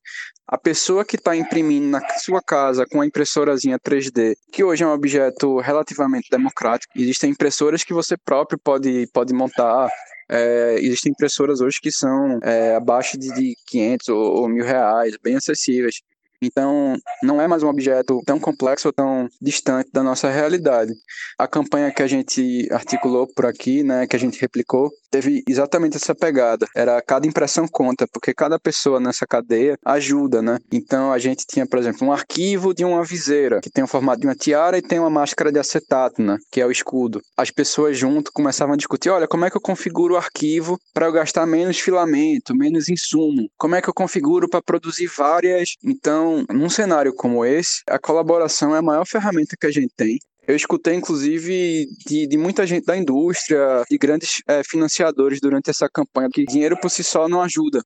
a 0.47 0.57
pessoa 0.57 1.05
que 1.05 1.15
está 1.15 1.35
imprimindo 1.35 1.87
na 1.87 2.01
sua 2.17 2.41
casa 2.41 2.85
com 2.89 3.01
a 3.01 3.05
impressorazinha 3.05 3.77
3D, 3.77 4.33
que 4.51 4.63
hoje 4.63 4.83
é 4.83 4.87
um 4.87 4.93
objeto 4.93 5.59
relativamente 5.59 6.27
democrático, 6.31 6.91
existem 6.95 7.29
impressoras 7.29 7.83
que 7.83 7.93
você 7.93 8.17
próprio 8.17 8.57
pode, 8.57 9.07
pode 9.13 9.31
montar, 9.31 9.89
é, 10.27 10.75
existem 10.79 11.11
impressoras 11.11 11.61
hoje 11.61 11.77
que 11.79 11.91
são 11.91 12.39
é, 12.41 12.75
abaixo 12.75 13.17
de, 13.17 13.31
de 13.33 13.53
500 13.67 14.09
ou, 14.09 14.41
ou 14.41 14.49
mil 14.49 14.65
reais, 14.65 15.15
bem 15.21 15.35
acessíveis. 15.35 16.01
Então, 16.41 16.95
não 17.21 17.41
é 17.41 17.47
mais 17.47 17.63
um 17.63 17.67
objeto 17.67 18.21
tão 18.25 18.39
complexo 18.39 18.87
ou 18.87 18.93
tão 18.93 19.27
distante 19.41 19.89
da 19.91 20.01
nossa 20.01 20.29
realidade. 20.29 20.93
A 21.37 21.47
campanha 21.47 21.91
que 21.91 22.01
a 22.01 22.07
gente 22.07 22.67
articulou 22.71 23.27
por 23.27 23.45
aqui, 23.45 23.83
né, 23.83 24.07
que 24.07 24.15
a 24.15 24.19
gente 24.19 24.39
replicou, 24.39 24.89
teve 25.11 25.43
exatamente 25.47 25.97
essa 25.97 26.15
pegada. 26.15 26.65
Era 26.73 27.01
cada 27.01 27.27
impressão 27.27 27.67
conta, 27.67 28.07
porque 28.07 28.33
cada 28.33 28.57
pessoa 28.57 28.99
nessa 28.99 29.27
cadeia 29.27 29.77
ajuda, 29.83 30.41
né? 30.41 30.57
Então, 30.71 31.11
a 31.11 31.19
gente 31.19 31.45
tinha, 31.45 31.67
por 31.67 31.77
exemplo, 31.77 32.07
um 32.07 32.11
arquivo 32.13 32.73
de 32.73 32.85
uma 32.85 33.03
viseira, 33.03 33.59
que 33.61 33.69
tem 33.69 33.83
o 33.83 33.87
formato 33.87 34.21
de 34.21 34.27
uma 34.27 34.35
tiara 34.35 34.77
e 34.77 34.81
tem 34.81 34.99
uma 34.99 35.09
máscara 35.09 35.51
de 35.51 35.59
acetato, 35.59 36.21
né, 36.21 36.37
que 36.51 36.61
é 36.61 36.65
o 36.65 36.71
escudo. 36.71 37.21
As 37.35 37.51
pessoas 37.51 37.97
junto 37.97 38.31
começavam 38.31 38.75
a 38.75 38.77
discutir, 38.77 39.09
olha, 39.09 39.27
como 39.27 39.43
é 39.43 39.49
que 39.49 39.57
eu 39.57 39.61
configuro 39.61 40.13
o 40.13 40.17
arquivo 40.17 40.79
para 40.93 41.07
eu 41.07 41.11
gastar 41.11 41.45
menos 41.45 41.79
filamento, 41.79 42.55
menos 42.55 42.87
insumo? 42.87 43.49
Como 43.57 43.75
é 43.75 43.81
que 43.81 43.89
eu 43.89 43.93
configuro 43.93 44.47
para 44.47 44.61
produzir 44.61 45.07
várias? 45.07 45.75
Então, 45.83 46.28
então, 46.29 46.45
num 46.55 46.69
cenário 46.69 47.13
como 47.13 47.43
esse, 47.43 47.81
a 47.87 47.97
colaboração 47.97 48.75
é 48.75 48.79
a 48.79 48.81
maior 48.81 49.05
ferramenta 49.05 49.55
que 49.59 49.65
a 49.65 49.71
gente 49.71 49.93
tem. 49.95 50.19
Eu 50.47 50.55
escutei, 50.55 50.95
inclusive, 50.95 51.87
de, 52.07 52.25
de 52.25 52.37
muita 52.37 52.65
gente 52.65 52.83
da 52.85 52.97
indústria, 52.97 53.83
de 53.89 53.97
grandes 53.99 54.41
é, 54.47 54.63
financiadores 54.63 55.39
durante 55.39 55.69
essa 55.69 55.87
campanha, 55.87 56.29
que 56.31 56.43
dinheiro 56.43 56.75
por 56.79 56.89
si 56.89 57.03
só 57.03 57.29
não 57.29 57.41
ajuda. 57.41 57.83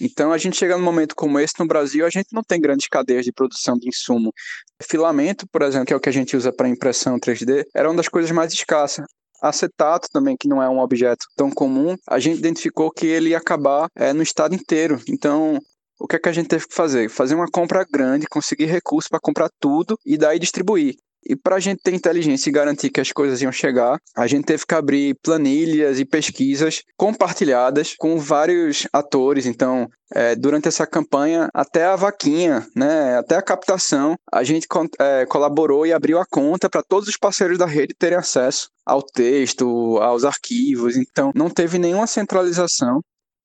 Então, 0.00 0.32
a 0.32 0.38
gente 0.38 0.56
chega 0.56 0.78
num 0.78 0.84
momento 0.84 1.14
como 1.14 1.38
esse 1.38 1.54
no 1.58 1.66
Brasil, 1.66 2.06
a 2.06 2.10
gente 2.10 2.28
não 2.32 2.42
tem 2.42 2.58
grandes 2.58 2.88
cadeias 2.88 3.24
de 3.24 3.32
produção 3.32 3.76
de 3.76 3.88
insumo. 3.88 4.32
Filamento, 4.82 5.46
por 5.52 5.60
exemplo, 5.62 5.86
que 5.86 5.92
é 5.92 5.96
o 5.96 6.00
que 6.00 6.08
a 6.08 6.12
gente 6.12 6.36
usa 6.36 6.52
para 6.52 6.68
impressão 6.68 7.18
3D, 7.18 7.64
era 7.74 7.88
uma 7.88 7.96
das 7.96 8.08
coisas 8.08 8.30
mais 8.30 8.52
escassas 8.52 9.04
acetato 9.42 10.08
também, 10.10 10.34
que 10.34 10.48
não 10.48 10.62
é 10.62 10.68
um 10.68 10.80
objeto 10.80 11.26
tão 11.36 11.50
comum, 11.50 11.94
a 12.08 12.18
gente 12.18 12.38
identificou 12.38 12.90
que 12.90 13.06
ele 13.06 13.30
ia 13.30 13.38
acabar 13.38 13.88
é, 13.94 14.12
no 14.14 14.22
estado 14.22 14.54
inteiro. 14.54 14.98
Então, 15.06 15.60
o 15.98 16.06
que 16.06 16.16
é 16.16 16.18
que 16.18 16.28
a 16.28 16.32
gente 16.32 16.48
teve 16.48 16.66
que 16.66 16.74
fazer? 16.74 17.08
Fazer 17.08 17.34
uma 17.34 17.48
compra 17.50 17.84
grande, 17.90 18.26
conseguir 18.26 18.66
recursos 18.66 19.08
para 19.08 19.20
comprar 19.20 19.48
tudo 19.60 19.98
e 20.04 20.16
daí 20.16 20.38
distribuir. 20.38 20.94
E 21.28 21.34
para 21.34 21.56
a 21.56 21.60
gente 21.60 21.80
ter 21.82 21.92
inteligência 21.92 22.48
e 22.48 22.52
garantir 22.52 22.88
que 22.88 23.00
as 23.00 23.10
coisas 23.10 23.42
iam 23.42 23.50
chegar, 23.50 23.98
a 24.16 24.26
gente 24.28 24.44
teve 24.44 24.64
que 24.64 24.74
abrir 24.74 25.16
planilhas 25.20 25.98
e 25.98 26.04
pesquisas 26.04 26.82
compartilhadas 26.96 27.94
com 27.98 28.16
vários 28.16 28.86
atores. 28.92 29.44
Então, 29.44 29.88
é, 30.14 30.36
durante 30.36 30.68
essa 30.68 30.86
campanha, 30.86 31.48
até 31.52 31.84
a 31.84 31.96
vaquinha, 31.96 32.64
né, 32.76 33.18
até 33.18 33.34
a 33.34 33.42
captação, 33.42 34.14
a 34.32 34.44
gente 34.44 34.68
é, 35.00 35.26
colaborou 35.26 35.84
e 35.84 35.92
abriu 35.92 36.20
a 36.20 36.26
conta 36.26 36.70
para 36.70 36.82
todos 36.82 37.08
os 37.08 37.16
parceiros 37.16 37.58
da 37.58 37.66
rede 37.66 37.94
terem 37.98 38.18
acesso 38.18 38.68
ao 38.84 39.02
texto, 39.02 39.98
aos 39.98 40.24
arquivos. 40.24 40.96
Então, 40.96 41.32
não 41.34 41.50
teve 41.50 41.76
nenhuma 41.76 42.06
centralização. 42.06 43.00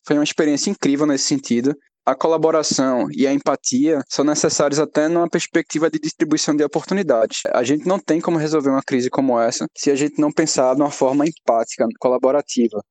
Foi 0.06 0.18
uma 0.18 0.24
experiência 0.24 0.70
incrível 0.70 1.08
nesse 1.08 1.26
sentido 1.26 1.76
a 2.12 2.16
colaboração 2.16 3.08
e 3.12 3.26
a 3.26 3.34
empatia 3.34 4.02
são 4.10 4.26
necessários 4.26 4.80
até 4.80 5.08
numa 5.08 5.30
perspectiva 5.30 5.90
de 5.90 5.98
distribuição 5.98 6.56
de 6.56 6.64
oportunidades. 6.64 7.40
A 7.54 7.64
gente 7.64 7.88
não 7.88 7.98
tem 7.98 8.20
como 8.20 8.38
resolver 8.38 8.70
uma 8.70 8.84
crise 8.84 9.10
como 9.10 9.40
essa 9.40 9.66
se 9.78 9.90
a 9.90 9.96
gente 9.96 10.20
não 10.20 10.32
pensar 10.32 10.76
de 10.76 10.82
uma 10.82 10.92
forma 10.92 11.26
empática, 11.26 11.86
colaborativa. 12.00 12.82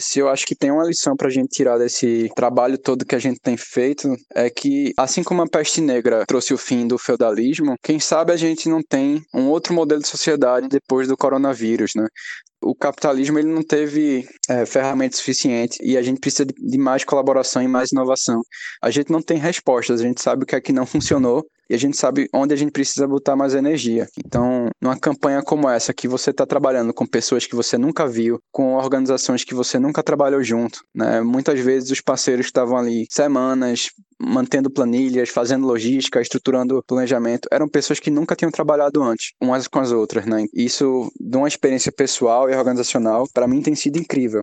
Se 0.00 0.20
eu 0.20 0.28
acho 0.28 0.46
que 0.46 0.54
tem 0.54 0.70
uma 0.70 0.84
lição 0.84 1.16
para 1.16 1.26
a 1.26 1.30
gente 1.30 1.48
tirar 1.48 1.76
desse 1.76 2.30
trabalho 2.36 2.78
todo 2.78 3.04
que 3.04 3.16
a 3.16 3.18
gente 3.18 3.40
tem 3.40 3.56
feito, 3.56 4.08
é 4.32 4.48
que, 4.48 4.92
assim 4.96 5.24
como 5.24 5.42
a 5.42 5.48
peste 5.48 5.80
negra 5.80 6.24
trouxe 6.24 6.54
o 6.54 6.58
fim 6.58 6.86
do 6.86 6.96
feudalismo, 6.96 7.74
quem 7.82 7.98
sabe 7.98 8.32
a 8.32 8.36
gente 8.36 8.68
não 8.68 8.80
tem 8.80 9.20
um 9.34 9.48
outro 9.48 9.74
modelo 9.74 10.00
de 10.00 10.06
sociedade 10.06 10.68
depois 10.68 11.08
do 11.08 11.16
coronavírus, 11.16 11.90
né? 11.96 12.06
O 12.60 12.74
capitalismo 12.74 13.38
ele 13.38 13.48
não 13.48 13.62
teve 13.62 14.26
é, 14.48 14.66
ferramentas 14.66 15.18
suficientes 15.18 15.78
e 15.80 15.96
a 15.96 16.02
gente 16.02 16.20
precisa 16.20 16.44
de 16.44 16.78
mais 16.78 17.04
colaboração 17.04 17.62
e 17.62 17.68
mais 17.68 17.92
inovação. 17.92 18.42
A 18.82 18.90
gente 18.90 19.10
não 19.10 19.22
tem 19.22 19.38
respostas, 19.38 20.00
a 20.00 20.04
gente 20.04 20.20
sabe 20.20 20.42
o 20.42 20.46
que 20.46 20.56
é 20.56 20.60
que 20.60 20.72
não 20.72 20.84
funcionou 20.86 21.46
e 21.68 21.74
a 21.74 21.78
gente 21.78 21.96
sabe 21.96 22.28
onde 22.32 22.54
a 22.54 22.56
gente 22.56 22.72
precisa 22.72 23.06
botar 23.06 23.36
mais 23.36 23.54
energia. 23.54 24.08
Então, 24.24 24.68
numa 24.80 24.98
campanha 24.98 25.42
como 25.42 25.68
essa, 25.68 25.92
que 25.92 26.08
você 26.08 26.30
está 26.30 26.46
trabalhando 26.46 26.94
com 26.94 27.06
pessoas 27.06 27.46
que 27.46 27.54
você 27.54 27.76
nunca 27.76 28.06
viu, 28.06 28.40
com 28.50 28.74
organizações 28.74 29.44
que 29.44 29.54
você 29.54 29.78
nunca 29.78 30.02
trabalhou 30.02 30.42
junto, 30.42 30.80
né? 30.94 31.20
Muitas 31.20 31.60
vezes 31.60 31.90
os 31.90 32.00
parceiros 32.00 32.46
estavam 32.46 32.76
ali 32.76 33.06
semanas, 33.10 33.90
mantendo 34.20 34.70
planilhas, 34.70 35.28
fazendo 35.28 35.66
logística, 35.66 36.20
estruturando 36.20 36.82
planejamento, 36.86 37.48
eram 37.52 37.68
pessoas 37.68 38.00
que 38.00 38.10
nunca 38.10 38.34
tinham 38.34 38.50
trabalhado 38.50 39.02
antes, 39.02 39.32
umas 39.40 39.68
com 39.68 39.78
as 39.78 39.92
outras, 39.92 40.26
né? 40.26 40.46
Isso, 40.52 41.10
de 41.20 41.36
uma 41.36 41.48
experiência 41.48 41.92
pessoal 41.92 42.50
e 42.50 42.54
organizacional, 42.54 43.26
para 43.32 43.46
mim 43.46 43.62
tem 43.62 43.74
sido 43.74 43.98
incrível 43.98 44.42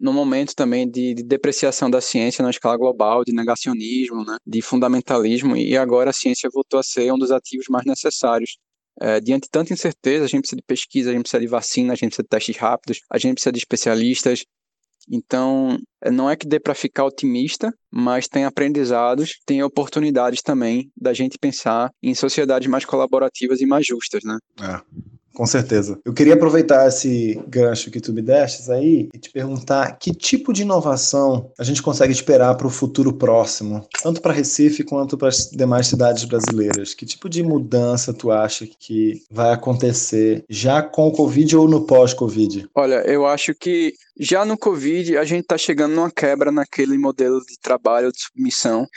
no 0.00 0.12
momento 0.12 0.54
também 0.54 0.88
de, 0.88 1.14
de, 1.14 1.22
depreciação 1.22 1.90
da 1.90 2.00
ciência 2.00 2.42
na 2.42 2.50
escala 2.50 2.76
global, 2.76 3.24
de 3.24 3.32
negacionismo, 3.32 4.24
né, 4.24 4.36
de 4.46 4.62
fundamentalismo, 4.62 5.56
e 5.56 5.76
agora 5.76 6.10
a 6.10 6.12
ciência 6.12 6.50
voltou 6.52 6.80
a 6.80 6.82
ser 6.82 7.12
um 7.12 7.18
dos 7.18 7.30
ativos 7.30 7.66
mais 7.68 7.84
necessários. 7.84 8.58
É, 9.00 9.20
diante 9.20 9.44
de 9.44 9.50
tanta 9.50 9.72
incerteza, 9.72 10.24
a 10.24 10.28
gente 10.28 10.40
precisa 10.40 10.56
de 10.56 10.62
pesquisa, 10.66 11.10
a 11.10 11.12
gente 11.12 11.22
precisa 11.22 11.40
de 11.40 11.46
vacina, 11.46 11.92
a 11.92 11.96
gente 11.96 12.08
precisa 12.08 12.22
de 12.22 12.28
testes 12.28 12.56
rápidos, 12.56 13.00
a 13.10 13.18
gente 13.18 13.34
precisa 13.34 13.52
de 13.52 13.58
especialistas. 13.58 14.44
Então, 15.08 15.78
é, 16.02 16.10
não 16.10 16.28
é 16.28 16.36
que 16.36 16.46
dê 16.46 16.58
para 16.58 16.74
ficar 16.74 17.04
otimista, 17.04 17.72
mas 17.90 18.26
tem 18.26 18.44
aprendizados, 18.44 19.38
tem 19.44 19.62
oportunidades 19.62 20.42
também 20.42 20.90
da 20.96 21.12
gente 21.12 21.38
pensar 21.38 21.90
em 22.02 22.14
sociedades 22.14 22.68
mais 22.68 22.84
colaborativas 22.84 23.60
e 23.60 23.66
mais 23.66 23.86
justas, 23.86 24.24
né? 24.24 24.38
É. 24.60 24.80
Com 25.36 25.44
certeza. 25.44 26.00
Eu 26.02 26.14
queria 26.14 26.32
aproveitar 26.32 26.88
esse 26.88 27.38
gancho 27.46 27.90
que 27.90 28.00
tu 28.00 28.10
me 28.10 28.22
destes 28.22 28.70
aí 28.70 29.10
e 29.12 29.18
te 29.18 29.30
perguntar 29.30 29.98
que 29.98 30.14
tipo 30.14 30.50
de 30.50 30.62
inovação 30.62 31.52
a 31.58 31.62
gente 31.62 31.82
consegue 31.82 32.10
esperar 32.10 32.54
para 32.54 32.66
o 32.66 32.70
futuro 32.70 33.12
próximo, 33.12 33.86
tanto 34.02 34.22
para 34.22 34.32
Recife 34.32 34.82
quanto 34.82 35.18
para 35.18 35.28
as 35.28 35.50
demais 35.50 35.88
cidades 35.88 36.24
brasileiras. 36.24 36.94
Que 36.94 37.04
tipo 37.04 37.28
de 37.28 37.42
mudança 37.42 38.14
tu 38.14 38.30
acha 38.30 38.66
que 38.66 39.24
vai 39.30 39.52
acontecer 39.52 40.42
já 40.48 40.80
com 40.80 41.08
o 41.08 41.12
Covid 41.12 41.54
ou 41.54 41.68
no 41.68 41.84
pós-Covid? 41.84 42.70
Olha, 42.74 43.06
eu 43.06 43.26
acho 43.26 43.54
que 43.54 43.92
já 44.18 44.42
no 44.42 44.56
Covid 44.56 45.18
a 45.18 45.24
gente 45.26 45.42
está 45.42 45.58
chegando 45.58 45.94
numa 45.94 46.10
quebra 46.10 46.50
naquele 46.50 46.96
modelo 46.96 47.40
de 47.40 47.58
trabalho 47.60 48.10
de 48.10 48.22
submissão 48.22 48.88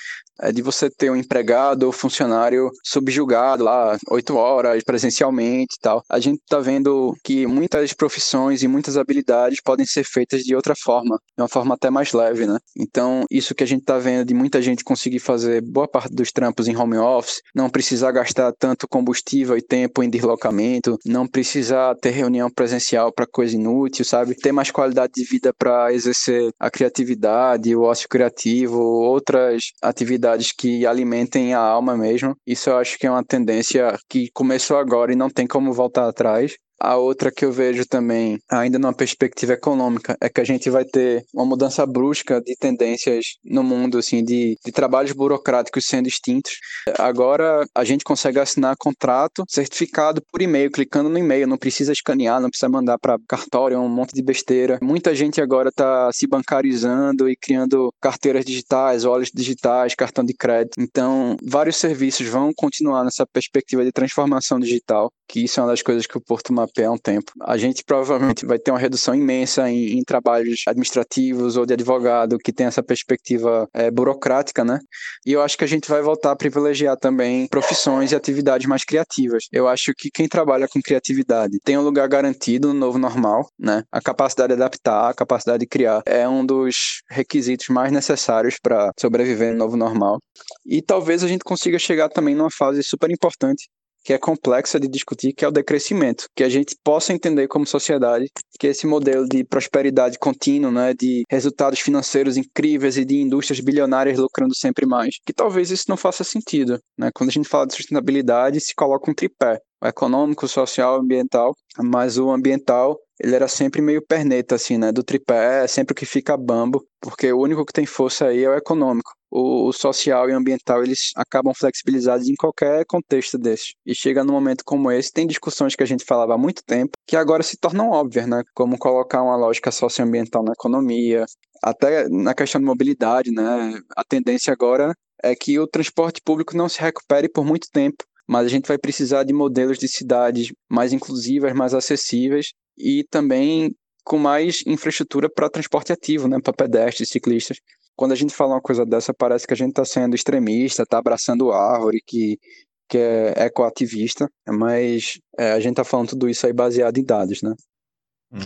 é 0.42 0.52
de 0.52 0.62
você 0.62 0.90
ter 0.90 1.10
um 1.10 1.16
empregado 1.16 1.84
ou 1.84 1.92
funcionário 1.92 2.70
subjugado 2.84 3.64
lá 3.64 3.98
oito 4.10 4.36
horas 4.36 4.84
presencialmente 4.84 5.76
e 5.78 5.82
tal. 5.82 6.04
A 6.10 6.20
gente 6.20 6.40
está 6.42 6.60
vendo 6.60 7.16
que 7.24 7.46
muitas 7.46 7.94
profissões 7.94 8.64
e 8.64 8.68
muitas 8.68 8.98
habilidades 8.98 9.62
podem 9.62 9.86
ser 9.86 10.04
feitas 10.04 10.44
de 10.44 10.56
outra 10.56 10.74
forma, 10.76 11.20
de 11.36 11.42
uma 11.42 11.48
forma 11.48 11.76
até 11.76 11.90
mais 11.90 12.14
leve, 12.14 12.46
né? 12.46 12.58
Então, 12.78 13.26
isso 13.30 13.56
que 13.56 13.64
a 13.64 13.68
gente 13.68 13.82
está 13.82 13.98
vendo 13.98 14.26
de 14.26 14.34
muita 14.34 14.62
gente 14.62 14.84
conseguir 14.84 15.20
fazer 15.20 15.62
boa 15.62 15.88
parte 15.88 16.14
dos 16.14 16.32
trampos 16.32 16.68
em 16.68 16.76
home 16.76 16.98
office, 16.98 17.42
não 17.54 17.70
precisar 17.70 18.12
gastar 18.12 18.54
tanto 18.58 18.88
combustível 18.88 19.58
e 19.58 19.62
tempo 19.62 20.04
em 20.04 20.10
deslocamento, 20.10 20.98
não 21.06 21.28
precisar 21.28 21.96
ter 21.96 22.12
reunião 22.12 22.50
presencial 22.50 23.12
para 23.12 23.28
coisa 23.28 23.56
inútil, 23.56 24.06
sabe? 24.06 24.36
Ter 24.36 24.52
mais 24.52 24.72
qualidade 24.72 25.14
de 25.16 25.24
vida 25.24 25.54
para 25.58 25.94
exercer 25.94 26.50
a 26.60 26.70
criatividade, 26.70 27.76
o 27.76 27.82
ócio 27.82 28.08
criativo, 28.08 28.80
outras 28.80 29.72
atividades 29.82 30.29
atividades 30.30 30.52
que 30.52 30.86
alimentem 30.86 31.54
a 31.54 31.60
alma 31.60 31.98
mesmo. 31.98 32.36
Isso 32.46 32.70
eu 32.70 32.78
acho 32.78 32.98
que 32.98 33.08
é 33.08 33.12
uma 33.12 33.24
tendência 33.24 33.98
que 34.10 34.30
começou 34.34 34.78
agora 34.78 35.12
e 35.12 35.16
não 35.16 35.30
tem 35.30 35.48
como 35.48 35.74
voltar 35.74 36.08
atrás. 36.08 36.56
A 36.80 36.96
outra 36.96 37.32
que 37.32 37.44
eu 37.44 37.52
vejo 37.52 37.86
também, 37.86 38.40
ainda 38.50 38.80
numa 38.80 38.94
perspectiva 38.94 39.54
econômica, 39.54 40.16
é 40.22 40.30
que 40.30 40.40
a 40.40 40.44
gente 40.46 40.70
vai 40.70 40.86
ter 40.86 41.26
uma 41.34 41.46
mudança 41.46 41.86
brusca 41.86 42.42
de 42.42 42.56
tendências 42.56 43.26
no 43.44 43.64
mundo, 43.64 43.98
assim, 43.98 44.24
de, 44.24 44.56
de 44.64 44.72
trabalhos 44.72 45.12
burocráticos 45.12 45.86
sendo 45.86 46.08
extintos. 46.08 46.54
Agora 46.98 47.66
a 47.76 47.84
gente 47.84 48.04
consegue 48.04 48.40
assinar 48.40 48.76
contrato 48.78 49.44
certificado 49.48 50.22
por 50.32 50.42
e-mail, 50.42 50.72
clicando 50.72 51.10
no 51.10 51.18
e-mail, 51.18 51.48
não 51.48 51.58
precisa 51.58 51.92
escanear, 51.92 52.40
não 52.40 52.50
precisa 52.50 52.70
mandar 52.70 52.98
para 52.98 53.18
cartório, 53.28 53.76
é 53.76 53.80
um 53.80 53.90
monte 53.90 54.14
de 54.14 54.22
besteira. 54.22 54.80
Muita 54.82 55.14
gente 55.14 55.42
agora 55.42 55.70
está 55.70 56.10
se 56.14 56.28
bancarizando 56.28 57.30
e 57.30 57.36
criando 57.36 57.94
carteiras 58.02 58.46
digitais, 58.46 59.04
olhos 59.04 59.30
digitais, 59.34 59.96
cartão 59.96 60.24
de 60.24 60.34
crédito. 60.34 60.80
Então, 60.80 61.36
vários 61.44 61.76
serviços 61.76 62.28
vão 62.28 62.52
continuar 62.56 63.04
nessa 63.04 63.26
perspectiva 63.26 63.84
de 63.84 63.92
transformação 63.92 64.60
digital, 64.60 65.12
que 65.28 65.44
isso 65.44 65.60
é 65.60 65.64
uma 65.64 65.70
das 65.70 65.82
coisas 65.82 66.08
que 66.08 66.18
o 66.18 66.22
Porto 66.22 66.54
Map 66.54 66.69
Há 66.78 66.92
um 66.92 66.98
tempo. 66.98 67.32
A 67.42 67.58
gente 67.58 67.84
provavelmente 67.84 68.46
vai 68.46 68.58
ter 68.58 68.72
uma 68.72 68.80
redução 68.80 69.14
imensa 69.14 69.70
em, 69.70 70.00
em 70.00 70.04
trabalhos 70.04 70.64
administrativos 70.68 71.58
ou 71.58 71.66
de 71.66 71.74
advogado 71.74 72.38
que 72.38 72.54
tem 72.54 72.68
essa 72.68 72.82
perspectiva 72.82 73.68
é, 73.74 73.92
burocrática, 73.92 74.64
né? 74.64 74.80
E 75.26 75.34
eu 75.34 75.42
acho 75.42 75.58
que 75.58 75.64
a 75.64 75.68
gente 75.68 75.90
vai 75.90 76.02
voltar 76.02 76.32
a 76.32 76.36
privilegiar 76.36 76.98
também 76.98 77.48
profissões 77.48 78.12
e 78.12 78.16
atividades 78.16 78.68
mais 78.68 78.84
criativas. 78.84 79.46
Eu 79.52 79.68
acho 79.68 79.94
que 79.98 80.10
quem 80.12 80.28
trabalha 80.28 80.68
com 80.68 80.82
criatividade 80.82 81.60
tem 81.64 81.78
um 81.78 81.84
lugar 81.84 82.08
garantido 82.08 82.70
no 82.70 82.80
novo 82.80 82.98
normal, 82.98 83.50
né? 83.58 83.84
A 83.92 84.02
capacidade 84.02 84.56
de 84.56 84.62
adaptar, 84.62 85.10
a 85.10 85.14
capacidade 85.14 85.60
de 85.60 85.68
criar 85.68 86.02
é 86.06 86.28
um 86.28 86.46
dos 86.46 87.02
requisitos 87.10 87.68
mais 87.70 87.92
necessários 87.92 88.56
para 88.62 88.92
sobreviver 89.00 89.52
no 89.52 89.58
novo 89.58 89.76
normal. 89.76 90.20
E 90.66 90.82
talvez 90.82 91.24
a 91.24 91.28
gente 91.28 91.44
consiga 91.44 91.78
chegar 91.78 92.10
também 92.10 92.36
numa 92.36 92.52
fase 92.52 92.82
super 92.84 93.10
importante 93.12 93.70
que 94.10 94.14
é 94.14 94.18
complexa 94.18 94.80
de 94.80 94.88
discutir, 94.88 95.34
que 95.34 95.46
é 95.46 95.48
o 95.48 95.52
decrescimento, 95.52 96.26
que 96.36 96.44
a 96.44 96.50
gente 96.50 96.76
possa 96.84 97.14
entender 97.14 97.48
como 97.48 97.64
sociedade 97.68 98.26
que 98.60 98.66
esse 98.66 98.88
modelo 98.88 99.24
de 99.30 99.44
prosperidade 99.44 100.18
contínua, 100.18 100.72
né, 100.72 100.96
de 100.96 101.22
resultados 101.30 101.80
financeiros 101.80 102.36
incríveis 102.36 102.98
e 102.98 103.06
de 103.06 103.22
indústrias 103.22 103.60
bilionárias 103.60 104.18
lucrando 104.18 104.56
sempre 104.56 104.88
mais, 104.88 105.20
que 105.24 105.32
talvez 105.32 105.70
isso 105.70 105.86
não 105.88 105.96
faça 105.96 106.24
sentido, 106.24 106.80
né? 106.98 107.12
Quando 107.14 107.30
a 107.30 107.34
gente 107.34 107.48
fala 107.48 107.68
de 107.68 107.76
sustentabilidade, 107.76 108.60
se 108.60 108.74
coloca 108.74 109.12
um 109.12 109.14
tripé, 109.14 109.60
o 109.80 109.86
econômico, 109.86 110.48
social, 110.48 111.00
ambiental, 111.00 111.54
mas 111.78 112.18
o 112.18 112.32
ambiental 112.32 112.98
ele 113.20 113.36
era 113.36 113.48
sempre 113.48 113.82
meio 113.82 114.02
perneta, 114.02 114.56
assim, 114.56 114.78
né? 114.78 114.92
Do 114.92 115.04
tripé, 115.04 115.64
é 115.64 115.68
sempre 115.68 115.92
o 115.92 115.96
que 115.96 116.06
fica 116.06 116.38
bambo, 116.38 116.86
porque 117.02 117.32
o 117.34 117.40
único 117.40 117.66
que 117.66 117.74
tem 117.74 117.86
força 117.86 118.28
aí 118.28 118.44
é 118.44 118.50
o 118.50 118.56
econômico. 118.56 119.12
O, 119.30 119.68
o, 119.68 119.74
social 119.74 120.30
e 120.30 120.34
ambiental, 120.34 120.82
eles 120.84 121.12
acabam 121.16 121.54
flexibilizados 121.54 122.28
em 122.28 122.36
qualquer 122.36 122.84
contexto 122.86 123.38
desse. 123.38 123.76
E 123.86 123.94
chega 123.94 124.24
num 124.24 124.34
momento 124.34 124.64
como 124.66 124.90
esse, 124.90 125.12
tem 125.12 125.28
discussões 125.28 125.76
que 125.76 125.84
a 125.84 125.86
gente 125.86 126.06
falava 126.06 126.34
há 126.34 126.38
muito 126.38 126.64
tempo, 126.64 126.94
que 127.06 127.16
agora 127.16 127.44
se 127.44 127.58
tornam 127.58 127.90
óbvias, 127.90 128.26
né? 128.26 128.42
Como 128.56 128.78
colocar 128.78 129.22
uma 129.22 129.36
lógica 129.36 129.70
socioambiental 129.70 130.44
na 130.44 130.54
economia, 130.54 131.26
até 131.62 132.08
na 132.08 132.34
questão 132.34 132.60
de 132.60 132.66
mobilidade, 132.66 133.32
né? 133.32 133.80
A 133.96 134.04
tendência 134.04 134.54
agora 134.54 134.94
é 135.22 135.36
que 135.36 135.60
o 135.60 135.68
transporte 135.68 136.22
público 136.24 136.56
não 136.56 136.70
se 136.70 136.80
recupere 136.80 137.28
por 137.28 137.46
muito 137.46 137.68
tempo, 137.72 138.04
mas 138.26 138.46
a 138.46 138.50
gente 138.50 138.68
vai 138.68 138.78
precisar 138.78 139.24
de 139.24 139.34
modelos 139.34 139.78
de 139.78 139.88
cidades 139.88 140.54
mais 140.70 140.94
inclusivas, 140.94 141.54
mais 141.54 141.74
acessíveis 141.74 142.54
e 142.80 143.04
também 143.10 143.76
com 144.04 144.18
mais 144.18 144.64
infraestrutura 144.66 145.30
para 145.30 145.50
transporte 145.50 145.92
ativo, 145.94 146.28
né, 146.28 146.40
para 146.42 146.54
pedestres, 146.54 147.10
ciclistas. 147.10 147.60
Quando 147.96 148.14
a 148.14 148.16
gente 148.16 148.34
fala 148.34 148.56
uma 148.56 148.62
coisa 148.62 148.86
dessa, 148.86 149.14
parece 149.14 149.46
que 149.46 149.54
a 149.54 149.58
gente 149.58 149.72
está 149.72 149.86
sendo 149.86 150.16
extremista, 150.16 150.84
está 150.84 150.98
abraçando 150.98 151.52
árvore, 151.52 152.02
que, 152.06 152.40
que 152.88 152.98
é 152.98 153.46
ecoativista, 153.46 154.28
mas 154.48 155.20
é, 155.38 155.52
a 155.52 155.60
gente 155.60 155.74
está 155.74 155.84
falando 155.84 156.10
tudo 156.10 156.30
isso 156.30 156.48
aí 156.48 156.54
baseado 156.54 156.98
em 156.98 157.04
dados, 157.04 157.42
né? 157.42 157.54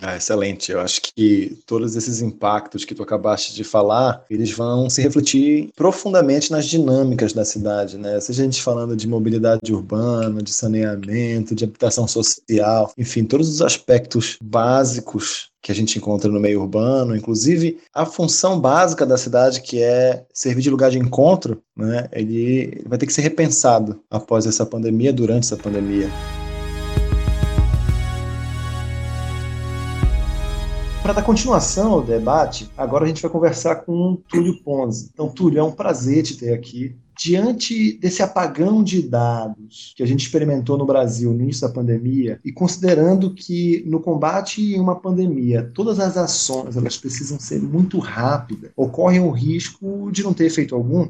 Ah, 0.02 0.16
excelente. 0.16 0.72
Eu 0.72 0.80
acho 0.80 1.02
que 1.02 1.58
todos 1.66 1.96
esses 1.96 2.22
impactos 2.22 2.86
que 2.86 2.96
tu 2.96 3.04
acabaste 3.04 3.54
de 3.54 3.66
falar, 3.66 4.24
eles 4.30 4.52
vão 4.52 4.90
se 4.90 5.02
refletir 5.02 5.72
profundamente 5.76 6.52
nas 6.52 6.66
dinâmicas 6.66 7.34
da 7.34 7.44
cidade, 7.44 7.98
né? 7.98 8.20
Seja 8.22 8.44
a 8.44 8.46
gente 8.46 8.64
falando 8.64 8.96
de 8.96 9.08
mobilidade 9.08 9.74
urbana, 9.74 10.42
de 10.42 10.54
saneamento, 10.54 11.54
de 11.54 11.66
habitação 11.66 12.08
social, 12.08 12.94
enfim, 12.98 13.26
todos 13.26 13.50
os 13.50 13.62
aspectos 13.62 14.38
básicos 14.42 15.52
que 15.62 15.72
a 15.72 15.76
gente 15.76 15.98
encontra 15.98 16.30
no 16.30 16.40
meio 16.40 16.62
urbano, 16.62 17.16
inclusive 17.16 17.80
a 17.94 18.06
função 18.06 18.60
básica 18.60 19.06
da 19.06 19.18
cidade, 19.18 19.62
que 19.62 19.82
é 19.82 20.26
servir 20.34 20.62
de 20.62 20.70
lugar 20.70 20.92
de 20.92 21.00
encontro, 21.00 21.62
né? 21.76 22.08
Ele 22.14 22.82
vai 22.86 22.98
ter 22.98 23.06
que 23.06 23.14
ser 23.14 23.22
repensado 23.22 24.02
após 24.10 24.46
essa 24.46 24.66
pandemia, 24.66 25.12
durante 25.12 25.44
essa 25.44 25.58
pandemia. 25.58 26.10
Para 31.04 31.12
dar 31.12 31.24
continuação 31.24 31.92
ao 31.92 32.02
debate, 32.02 32.72
agora 32.78 33.04
a 33.04 33.08
gente 33.10 33.22
vai 33.22 33.30
conversar 33.30 33.76
com 33.76 34.16
Túlio 34.30 34.64
Ponzi. 34.64 35.10
Então, 35.14 35.28
Túlio, 35.28 35.60
é 35.60 35.64
um 35.64 35.74
prazer 35.74 36.24
te 36.24 36.38
ter 36.38 36.54
aqui. 36.54 36.96
Diante 37.20 37.98
desse 38.00 38.24
apagão 38.24 38.82
de 38.82 39.02
dados 39.02 39.94
que 39.98 40.02
a 40.02 40.06
gente 40.06 40.22
experimentou 40.22 40.78
no 40.78 40.86
Brasil 40.86 41.34
no 41.34 41.44
início 41.44 41.68
da 41.68 41.74
pandemia, 41.74 42.40
e 42.44 42.54
considerando 42.54 43.36
que 43.36 43.84
no 43.86 44.00
combate 44.00 44.62
em 44.62 44.80
uma 44.80 44.96
pandemia 44.96 45.70
todas 45.74 46.00
as 46.00 46.16
ações 46.16 46.78
elas 46.78 46.98
precisam 46.98 47.38
ser 47.38 47.62
muito 47.62 48.00
rápidas, 48.00 48.72
ocorre 48.74 49.20
o 49.20 49.30
risco 49.30 50.10
de 50.10 50.24
não 50.24 50.34
ter 50.34 50.46
efeito 50.46 50.74
algum, 50.74 51.10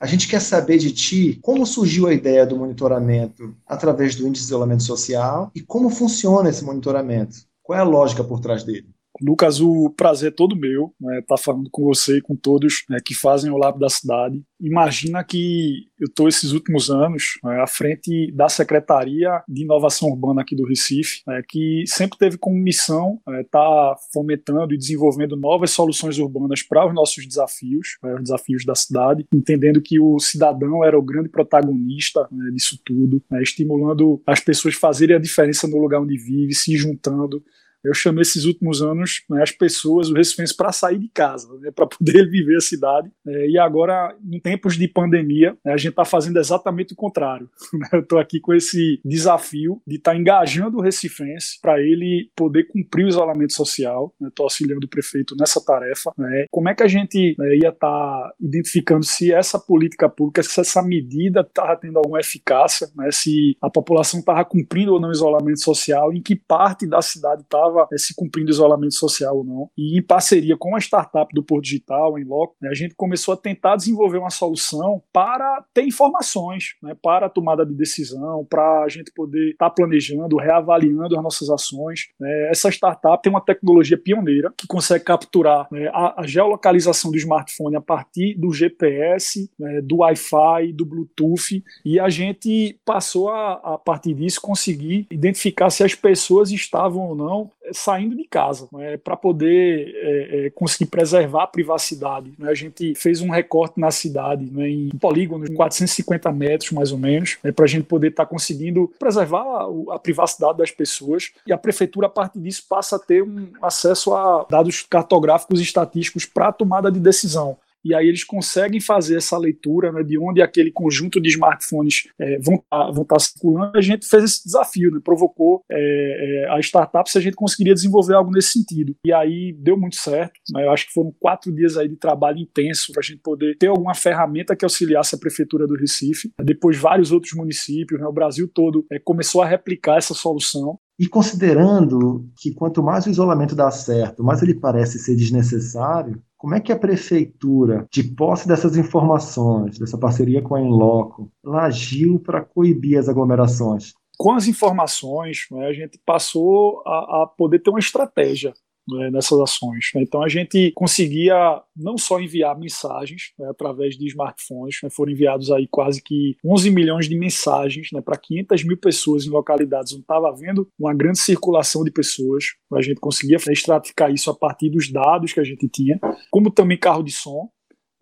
a 0.00 0.06
gente 0.06 0.28
quer 0.28 0.40
saber 0.40 0.78
de 0.78 0.92
ti 0.92 1.38
como 1.42 1.66
surgiu 1.66 2.06
a 2.06 2.14
ideia 2.14 2.46
do 2.46 2.56
monitoramento 2.56 3.54
através 3.66 4.14
do 4.14 4.26
índice 4.26 4.44
de 4.44 4.48
isolamento 4.48 4.82
social 4.82 5.50
e 5.54 5.60
como 5.60 5.90
funciona 5.90 6.48
esse 6.48 6.64
monitoramento. 6.64 7.36
Qual 7.62 7.78
é 7.78 7.82
a 7.82 7.84
lógica 7.84 8.24
por 8.24 8.40
trás 8.40 8.64
dele? 8.64 8.95
Lucas, 9.20 9.60
o 9.60 9.90
prazer 9.90 10.28
é 10.28 10.34
todo 10.34 10.56
meu 10.56 10.92
estar 11.00 11.10
né, 11.10 11.22
tá 11.26 11.36
falando 11.36 11.68
com 11.70 11.84
você 11.84 12.18
e 12.18 12.22
com 12.22 12.36
todos 12.36 12.84
né, 12.88 12.98
que 13.04 13.14
fazem 13.14 13.50
o 13.50 13.56
Lab 13.56 13.78
da 13.78 13.88
Cidade. 13.88 14.42
Imagina 14.60 15.22
que 15.22 15.86
eu 15.98 16.06
estou 16.06 16.28
esses 16.28 16.52
últimos 16.52 16.90
anos 16.90 17.38
né, 17.44 17.60
à 17.60 17.66
frente 17.66 18.32
da 18.32 18.48
Secretaria 18.48 19.42
de 19.48 19.62
Inovação 19.62 20.08
Urbana 20.08 20.42
aqui 20.42 20.56
do 20.56 20.66
Recife, 20.66 21.22
né, 21.26 21.42
que 21.46 21.84
sempre 21.86 22.18
teve 22.18 22.38
como 22.38 22.56
missão 22.56 23.18
estar 23.26 23.32
né, 23.32 23.44
tá 23.50 23.96
fomentando 24.12 24.74
e 24.74 24.78
desenvolvendo 24.78 25.36
novas 25.36 25.70
soluções 25.70 26.18
urbanas 26.18 26.62
para 26.62 26.86
os 26.86 26.94
nossos 26.94 27.26
desafios, 27.26 27.98
né, 28.02 28.14
os 28.14 28.22
desafios 28.22 28.64
da 28.64 28.74
cidade, 28.74 29.26
entendendo 29.32 29.80
que 29.82 30.00
o 30.00 30.18
cidadão 30.18 30.84
era 30.84 30.98
o 30.98 31.02
grande 31.02 31.28
protagonista 31.28 32.28
disso 32.52 32.78
tudo, 32.84 33.22
estimulando 33.40 34.20
as 34.26 34.40
pessoas 34.40 34.74
a 34.74 34.78
fazerem 34.86 35.16
a 35.16 35.20
diferença 35.20 35.66
no 35.66 35.78
lugar 35.78 36.00
onde 36.00 36.16
vive, 36.16 36.54
se 36.54 36.76
juntando, 36.76 37.42
eu 37.84 37.94
chamei 37.94 38.22
esses 38.22 38.44
últimos 38.44 38.82
anos 38.82 39.22
né, 39.30 39.42
as 39.42 39.50
pessoas, 39.50 40.08
os 40.08 40.14
recifenses, 40.14 40.54
para 40.54 40.72
sair 40.72 40.98
de 40.98 41.08
casa, 41.08 41.48
né, 41.60 41.70
para 41.70 41.86
poder 41.86 42.28
viver 42.30 42.56
a 42.56 42.60
cidade. 42.60 43.10
É, 43.26 43.48
e 43.48 43.58
agora, 43.58 44.16
em 44.30 44.40
tempos 44.40 44.76
de 44.76 44.88
pandemia, 44.88 45.56
né, 45.64 45.72
a 45.72 45.76
gente 45.76 45.90
está 45.90 46.04
fazendo 46.04 46.38
exatamente 46.38 46.92
o 46.92 46.96
contrário. 46.96 47.48
Né. 47.76 47.88
Eu 47.92 48.00
estou 48.00 48.18
aqui 48.18 48.40
com 48.40 48.54
esse 48.54 49.00
desafio 49.04 49.82
de 49.86 49.96
estar 49.96 50.12
tá 50.12 50.16
engajando 50.16 50.78
o 50.78 50.80
recifense 50.80 51.58
para 51.60 51.78
ele 51.78 52.30
poder 52.34 52.64
cumprir 52.64 53.04
o 53.04 53.08
isolamento 53.08 53.52
social. 53.52 54.14
Estou 54.14 54.44
né, 54.44 54.46
auxiliando 54.46 54.86
o 54.86 54.88
prefeito 54.88 55.36
nessa 55.38 55.62
tarefa. 55.62 56.10
Como 56.50 56.68
é 56.70 56.74
que 56.74 56.82
a 56.82 56.88
gente 56.88 57.36
ia 57.38 57.68
estar 57.68 57.78
tá 57.78 58.32
identificando 58.40 59.04
se 59.04 59.30
essa 59.30 59.58
política 59.58 60.08
pública, 60.08 60.42
se 60.42 60.58
essa 60.58 60.82
medida 60.82 61.40
estava 61.40 61.76
tendo 61.76 61.98
alguma 61.98 62.20
eficácia, 62.20 62.88
se 63.10 63.58
a 63.60 63.68
população 63.68 64.20
estava 64.20 64.42
cumprindo 64.44 64.94
ou 64.94 65.00
não 65.00 65.10
o 65.10 65.12
isolamento 65.12 65.60
social, 65.60 66.14
em 66.14 66.22
que 66.22 66.34
parte 66.34 66.86
da 66.86 67.02
cidade 67.02 67.42
estava 67.42 67.65
estava 67.66 67.88
é, 67.92 67.98
se 67.98 68.14
cumprindo 68.14 68.50
isolamento 68.50 68.94
social 68.94 69.38
ou 69.38 69.44
não. 69.44 69.70
E 69.76 69.98
em 69.98 70.02
parceria 70.02 70.56
com 70.56 70.74
a 70.74 70.78
startup 70.78 71.32
do 71.34 71.42
Porto 71.42 71.64
Digital, 71.64 72.18
em 72.18 72.24
Loco, 72.24 72.56
né, 72.60 72.68
a 72.68 72.74
gente 72.74 72.94
começou 72.94 73.34
a 73.34 73.36
tentar 73.36 73.76
desenvolver 73.76 74.18
uma 74.18 74.30
solução 74.30 75.02
para 75.12 75.64
ter 75.74 75.82
informações, 75.82 76.76
né, 76.82 76.96
para 77.02 77.26
a 77.26 77.30
tomada 77.30 77.64
de 77.64 77.74
decisão, 77.74 78.46
para 78.48 78.82
a 78.82 78.88
gente 78.88 79.12
poder 79.12 79.50
estar 79.50 79.68
tá 79.68 79.74
planejando, 79.74 80.36
reavaliando 80.36 81.16
as 81.16 81.22
nossas 81.22 81.50
ações. 81.50 82.08
Né. 82.18 82.50
Essa 82.50 82.70
startup 82.70 83.22
tem 83.22 83.30
uma 83.30 83.40
tecnologia 83.40 83.98
pioneira 83.98 84.52
que 84.56 84.66
consegue 84.66 85.04
capturar 85.04 85.66
né, 85.70 85.88
a, 85.92 86.22
a, 86.22 86.26
geolocalização 86.26 87.10
do 87.10 87.16
smartphone 87.16 87.76
a 87.76 87.80
partir 87.80 88.34
do 88.38 88.52
GPS, 88.52 89.50
né, 89.58 89.80
do 89.82 89.98
Wi-Fi, 89.98 90.72
do 90.72 90.84
Bluetooth, 90.84 91.62
e 91.84 91.98
a 91.98 92.08
gente 92.08 92.78
passou 92.84 93.28
a, 93.28 93.52
a 93.74 93.78
partir 93.78 94.14
disso 94.14 94.40
conseguir 94.40 95.06
identificar 95.10 95.70
se 95.70 95.82
as 95.82 95.94
pessoas 95.94 96.50
estavam 96.50 97.08
ou 97.08 97.14
não 97.14 97.50
saindo 97.72 98.16
de 98.16 98.24
casa, 98.24 98.68
né, 98.72 98.96
para 98.96 99.16
poder 99.16 99.92
é, 99.94 100.46
é, 100.46 100.50
conseguir 100.50 100.86
preservar 100.86 101.44
a 101.44 101.46
privacidade. 101.46 102.32
Né. 102.38 102.50
A 102.50 102.54
gente 102.54 102.94
fez 102.94 103.20
um 103.20 103.30
recorte 103.30 103.80
na 103.80 103.90
cidade, 103.90 104.44
né, 104.50 104.68
em 104.68 104.88
polígonos, 104.90 105.50
450 105.50 106.32
metros 106.32 106.70
mais 106.72 106.92
ou 106.92 106.98
menos, 106.98 107.38
né, 107.42 107.52
para 107.52 107.64
a 107.64 107.68
gente 107.68 107.84
poder 107.84 108.08
estar 108.08 108.24
tá 108.24 108.30
conseguindo 108.30 108.92
preservar 108.98 109.42
a, 109.42 109.94
a, 109.94 109.98
privacidade 109.98 110.58
das 110.58 110.70
pessoas. 110.70 111.32
E 111.46 111.52
a 111.52 111.58
prefeitura, 111.58 112.06
a 112.06 112.10
partir 112.10 112.38
disso, 112.40 112.64
passa 112.68 112.96
a 112.96 112.98
ter 112.98 113.22
um 113.22 113.48
acesso 113.62 114.14
a 114.14 114.46
dados 114.48 114.82
cartográficos 114.88 115.60
e 115.60 115.62
estatísticos 115.62 116.24
para 116.24 116.48
a 116.48 116.52
tomada 116.52 116.90
de 116.90 117.00
decisão 117.00 117.56
e 117.86 117.94
aí 117.94 118.08
eles 118.08 118.24
conseguem 118.24 118.80
fazer 118.80 119.16
essa 119.16 119.38
leitura 119.38 119.92
né, 119.92 120.02
de 120.02 120.18
onde 120.18 120.42
aquele 120.42 120.72
conjunto 120.72 121.20
de 121.20 121.28
smartphones 121.28 122.08
é, 122.18 122.38
vão 122.40 122.56
estar 122.56 122.92
tá, 122.92 123.04
tá 123.04 123.18
circulando. 123.18 123.78
A 123.78 123.80
gente 123.80 124.08
fez 124.08 124.24
esse 124.24 124.44
desafio, 124.44 124.90
né, 124.90 125.00
provocou 125.02 125.62
é, 125.70 126.48
a 126.50 126.58
startup 126.58 127.08
se 127.08 127.16
a 127.16 127.20
gente 127.20 127.36
conseguiria 127.36 127.74
desenvolver 127.74 128.14
algo 128.14 128.32
nesse 128.32 128.58
sentido. 128.58 128.96
E 129.04 129.12
aí 129.12 129.52
deu 129.56 129.78
muito 129.78 129.96
certo. 129.96 130.34
Né, 130.52 130.64
eu 130.64 130.72
acho 130.72 130.86
que 130.86 130.92
foram 130.92 131.14
quatro 131.20 131.52
dias 131.52 131.76
aí 131.76 131.88
de 131.88 131.96
trabalho 131.96 132.38
intenso 132.38 132.92
para 132.92 133.00
a 133.00 133.04
gente 133.04 133.20
poder 133.22 133.56
ter 133.56 133.68
alguma 133.68 133.94
ferramenta 133.94 134.56
que 134.56 134.64
auxiliasse 134.64 135.14
a 135.14 135.18
prefeitura 135.18 135.66
do 135.66 135.76
Recife. 135.76 136.32
Depois 136.42 136.76
vários 136.76 137.12
outros 137.12 137.34
municípios, 137.34 138.00
né, 138.00 138.06
o 138.06 138.12
Brasil 138.12 138.50
todo 138.52 138.84
é, 138.90 138.98
começou 138.98 139.42
a 139.42 139.46
replicar 139.46 139.98
essa 139.98 140.12
solução. 140.14 140.76
E 140.98 141.06
considerando 141.06 142.26
que 142.38 142.54
quanto 142.54 142.82
mais 142.82 143.04
o 143.04 143.10
isolamento 143.10 143.54
dá 143.54 143.70
certo, 143.70 144.24
mais 144.24 144.42
ele 144.42 144.54
parece 144.54 144.98
ser 144.98 145.14
desnecessário, 145.14 146.22
como 146.46 146.54
é 146.54 146.60
que 146.60 146.70
a 146.70 146.78
prefeitura, 146.78 147.88
de 147.90 148.04
posse 148.04 148.46
dessas 148.46 148.76
informações, 148.76 149.80
dessa 149.80 149.98
parceria 149.98 150.40
com 150.40 150.54
a 150.54 150.60
Enloco, 150.60 151.28
ela 151.44 151.64
agiu 151.64 152.20
para 152.20 152.40
coibir 152.40 152.96
as 153.00 153.08
aglomerações? 153.08 153.94
com 154.16 154.32
as 154.32 154.46
informações, 154.46 155.46
né, 155.50 155.66
a 155.66 155.72
gente 155.72 156.00
passou 156.06 156.82
a, 156.86 157.22
a 157.22 157.26
poder 157.26 157.58
ter 157.58 157.68
uma 157.68 157.78
estratégia 157.78 158.54
né, 158.88 159.10
nessas 159.10 159.38
ações. 159.38 159.90
Né? 159.94 160.02
Então 160.02 160.22
a 160.22 160.28
gente 160.28 160.72
conseguia 160.72 161.62
não 161.76 161.98
só 161.98 162.20
enviar 162.20 162.58
mensagens 162.58 163.32
né, 163.38 163.48
através 163.48 163.96
de 163.96 164.06
smartphones, 164.06 164.78
né, 164.82 164.90
foram 164.90 165.12
enviados 165.12 165.50
aí 165.50 165.66
quase 165.68 166.02
que 166.02 166.36
11 166.44 166.70
milhões 166.70 167.08
de 167.08 167.18
mensagens 167.18 167.88
né, 167.92 168.00
para 168.00 168.16
500 168.16 168.64
mil 168.64 168.76
pessoas 168.76 169.26
em 169.26 169.30
localidades 169.30 169.92
onde 169.92 170.02
estava 170.02 170.28
havendo 170.28 170.68
uma 170.78 170.94
grande 170.94 171.18
circulação 171.18 171.84
de 171.84 171.90
pessoas. 171.90 172.44
A 172.72 172.82
gente 172.82 173.00
conseguia 173.00 173.36
estratificar 173.36 174.12
isso 174.12 174.30
a 174.30 174.34
partir 174.34 174.70
dos 174.70 174.90
dados 174.90 175.32
que 175.32 175.40
a 175.40 175.44
gente 175.44 175.68
tinha, 175.68 175.98
como 176.30 176.50
também 176.50 176.78
carro 176.78 177.02
de 177.02 177.12
som, 177.12 177.48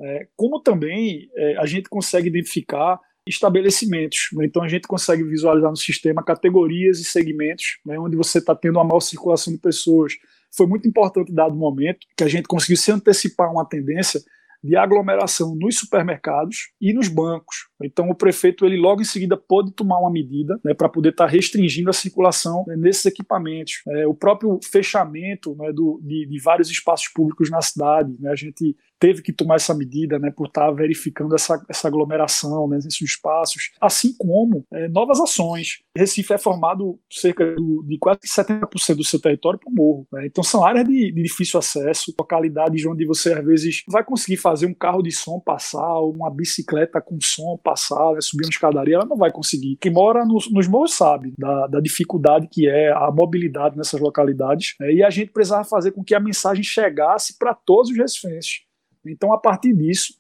é, 0.01 0.27
como 0.37 0.61
também 0.61 1.29
é, 1.37 1.57
a 1.59 1.67
gente 1.67 1.89
consegue 1.89 2.29
identificar 2.29 2.99
estabelecimentos. 3.27 4.29
Né? 4.33 4.47
Então 4.47 4.63
a 4.63 4.69
gente 4.69 4.87
consegue 4.87 5.23
visualizar 5.25 5.71
no 5.71 5.77
sistema 5.77 6.23
categorias 6.23 6.99
e 6.99 7.05
segmentos, 7.05 7.79
né, 7.85 7.99
onde 7.99 8.17
você 8.17 8.39
está 8.39 8.55
tendo 8.55 8.77
uma 8.77 8.85
maior 8.85 9.01
circulação 9.01 9.53
de 9.53 9.59
pessoas. 9.59 10.15
Foi 10.57 10.67
muito 10.67 10.89
importante, 10.89 11.33
dado 11.33 11.55
o 11.55 11.59
momento, 11.59 12.01
que 12.17 12.25
a 12.25 12.29
gente 12.29 12.47
conseguiu 12.47 12.77
se 12.77 12.93
antecipar 12.93 13.51
uma 13.51 13.65
tendência 13.65 14.21
de 14.65 14.77
aglomeração 14.77 15.55
nos 15.55 15.79
supermercados 15.79 16.71
e 16.81 16.95
nos 16.95 17.07
bancos. 17.07 17.69
Então 17.83 18.09
o 18.09 18.15
prefeito 18.15 18.65
ele 18.65 18.79
logo 18.79 19.03
em 19.03 19.05
seguida 19.05 19.37
pôde 19.37 19.71
tomar 19.73 19.99
uma 19.99 20.11
medida 20.11 20.59
né, 20.65 20.73
para 20.73 20.89
poder 20.89 21.11
estar 21.11 21.27
tá 21.27 21.31
restringindo 21.31 21.91
a 21.91 21.93
circulação 21.93 22.65
né, 22.67 22.75
nesses 22.75 23.05
equipamentos. 23.05 23.83
É, 23.87 24.07
o 24.07 24.15
próprio 24.15 24.59
fechamento 24.65 25.55
né, 25.57 25.71
do, 25.71 26.01
de, 26.03 26.27
de, 26.27 26.41
vários 26.41 26.71
espaços 26.71 27.09
públicos 27.09 27.51
na 27.51 27.61
cidade, 27.61 28.17
né, 28.19 28.31
a 28.31 28.35
gente 28.35 28.75
teve 29.05 29.21
que 29.21 29.35
tomar 29.35 29.57
essa 29.57 29.75
medida 29.75 30.19
né, 30.19 30.31
por 30.35 30.47
estar 30.47 30.65
tá 30.65 30.71
verificando 30.71 31.35
essa, 31.35 31.63
essa 31.69 31.89
aglomeração 31.89 32.67
né, 32.67 32.77
nesses 32.77 33.03
espaços, 33.03 33.71
assim 33.79 34.15
como 34.17 34.65
é, 34.73 34.89
novas 34.89 35.21
ações. 35.21 35.83
Recife 35.95 36.33
é 36.33 36.39
formado 36.39 36.99
cerca 37.13 37.55
do, 37.55 37.85
de 37.87 37.99
quase 37.99 38.21
70% 38.21 38.97
do 38.97 39.05
seu 39.05 39.21
território 39.21 39.61
por 39.61 39.71
morro. 39.71 40.07
Né, 40.11 40.25
então 40.25 40.43
são 40.43 40.65
áreas 40.65 40.89
de, 40.89 41.13
de 41.13 41.23
difícil 41.23 41.59
acesso, 41.59 42.15
localidades 42.19 42.87
onde 42.87 43.05
você 43.05 43.35
às 43.35 43.45
vezes 43.45 43.83
vai 43.87 44.03
conseguir 44.03 44.39
fazer 44.39 44.65
um 44.65 44.73
carro 44.73 45.03
de 45.03 45.13
som 45.13 45.39
passar, 45.39 45.99
ou 45.99 46.15
uma 46.15 46.31
bicicleta 46.31 46.99
com 46.99 47.19
som 47.21 47.61
passar, 47.63 48.15
né, 48.15 48.23
subir 48.23 48.47
uma 48.47 48.51
escadaria, 48.51 48.95
ela 48.95 49.05
não 49.05 49.19
vai 49.19 49.31
conseguir. 49.31 49.77
Quem 49.83 49.93
mora 49.93 50.25
nos, 50.25 50.51
nos 50.51 50.67
morros 50.67 50.95
sabe 50.95 51.35
da, 51.39 51.67
da, 51.67 51.81
dificuldade 51.81 52.49
que 52.51 52.67
é 52.67 52.91
a 52.91 53.11
mobilidade 53.13 53.77
nessas 53.77 54.01
localidades, 54.01 54.77
né, 54.81 54.95
e 54.95 55.03
a 55.03 55.11
gente 55.11 55.31
precisava 55.31 55.65
fazer 55.65 55.93
com 55.93 56.03
que 56.03 56.15
a 56.15 56.21
mensagem 56.21 56.65
chegasse 56.65 57.37
para 57.39 57.53
todos 57.53 57.91
os 57.91 57.99
recifenses. 57.99 58.65
Então, 59.07 59.33
a 59.33 59.39
partir 59.39 59.75
disso, 59.75 60.15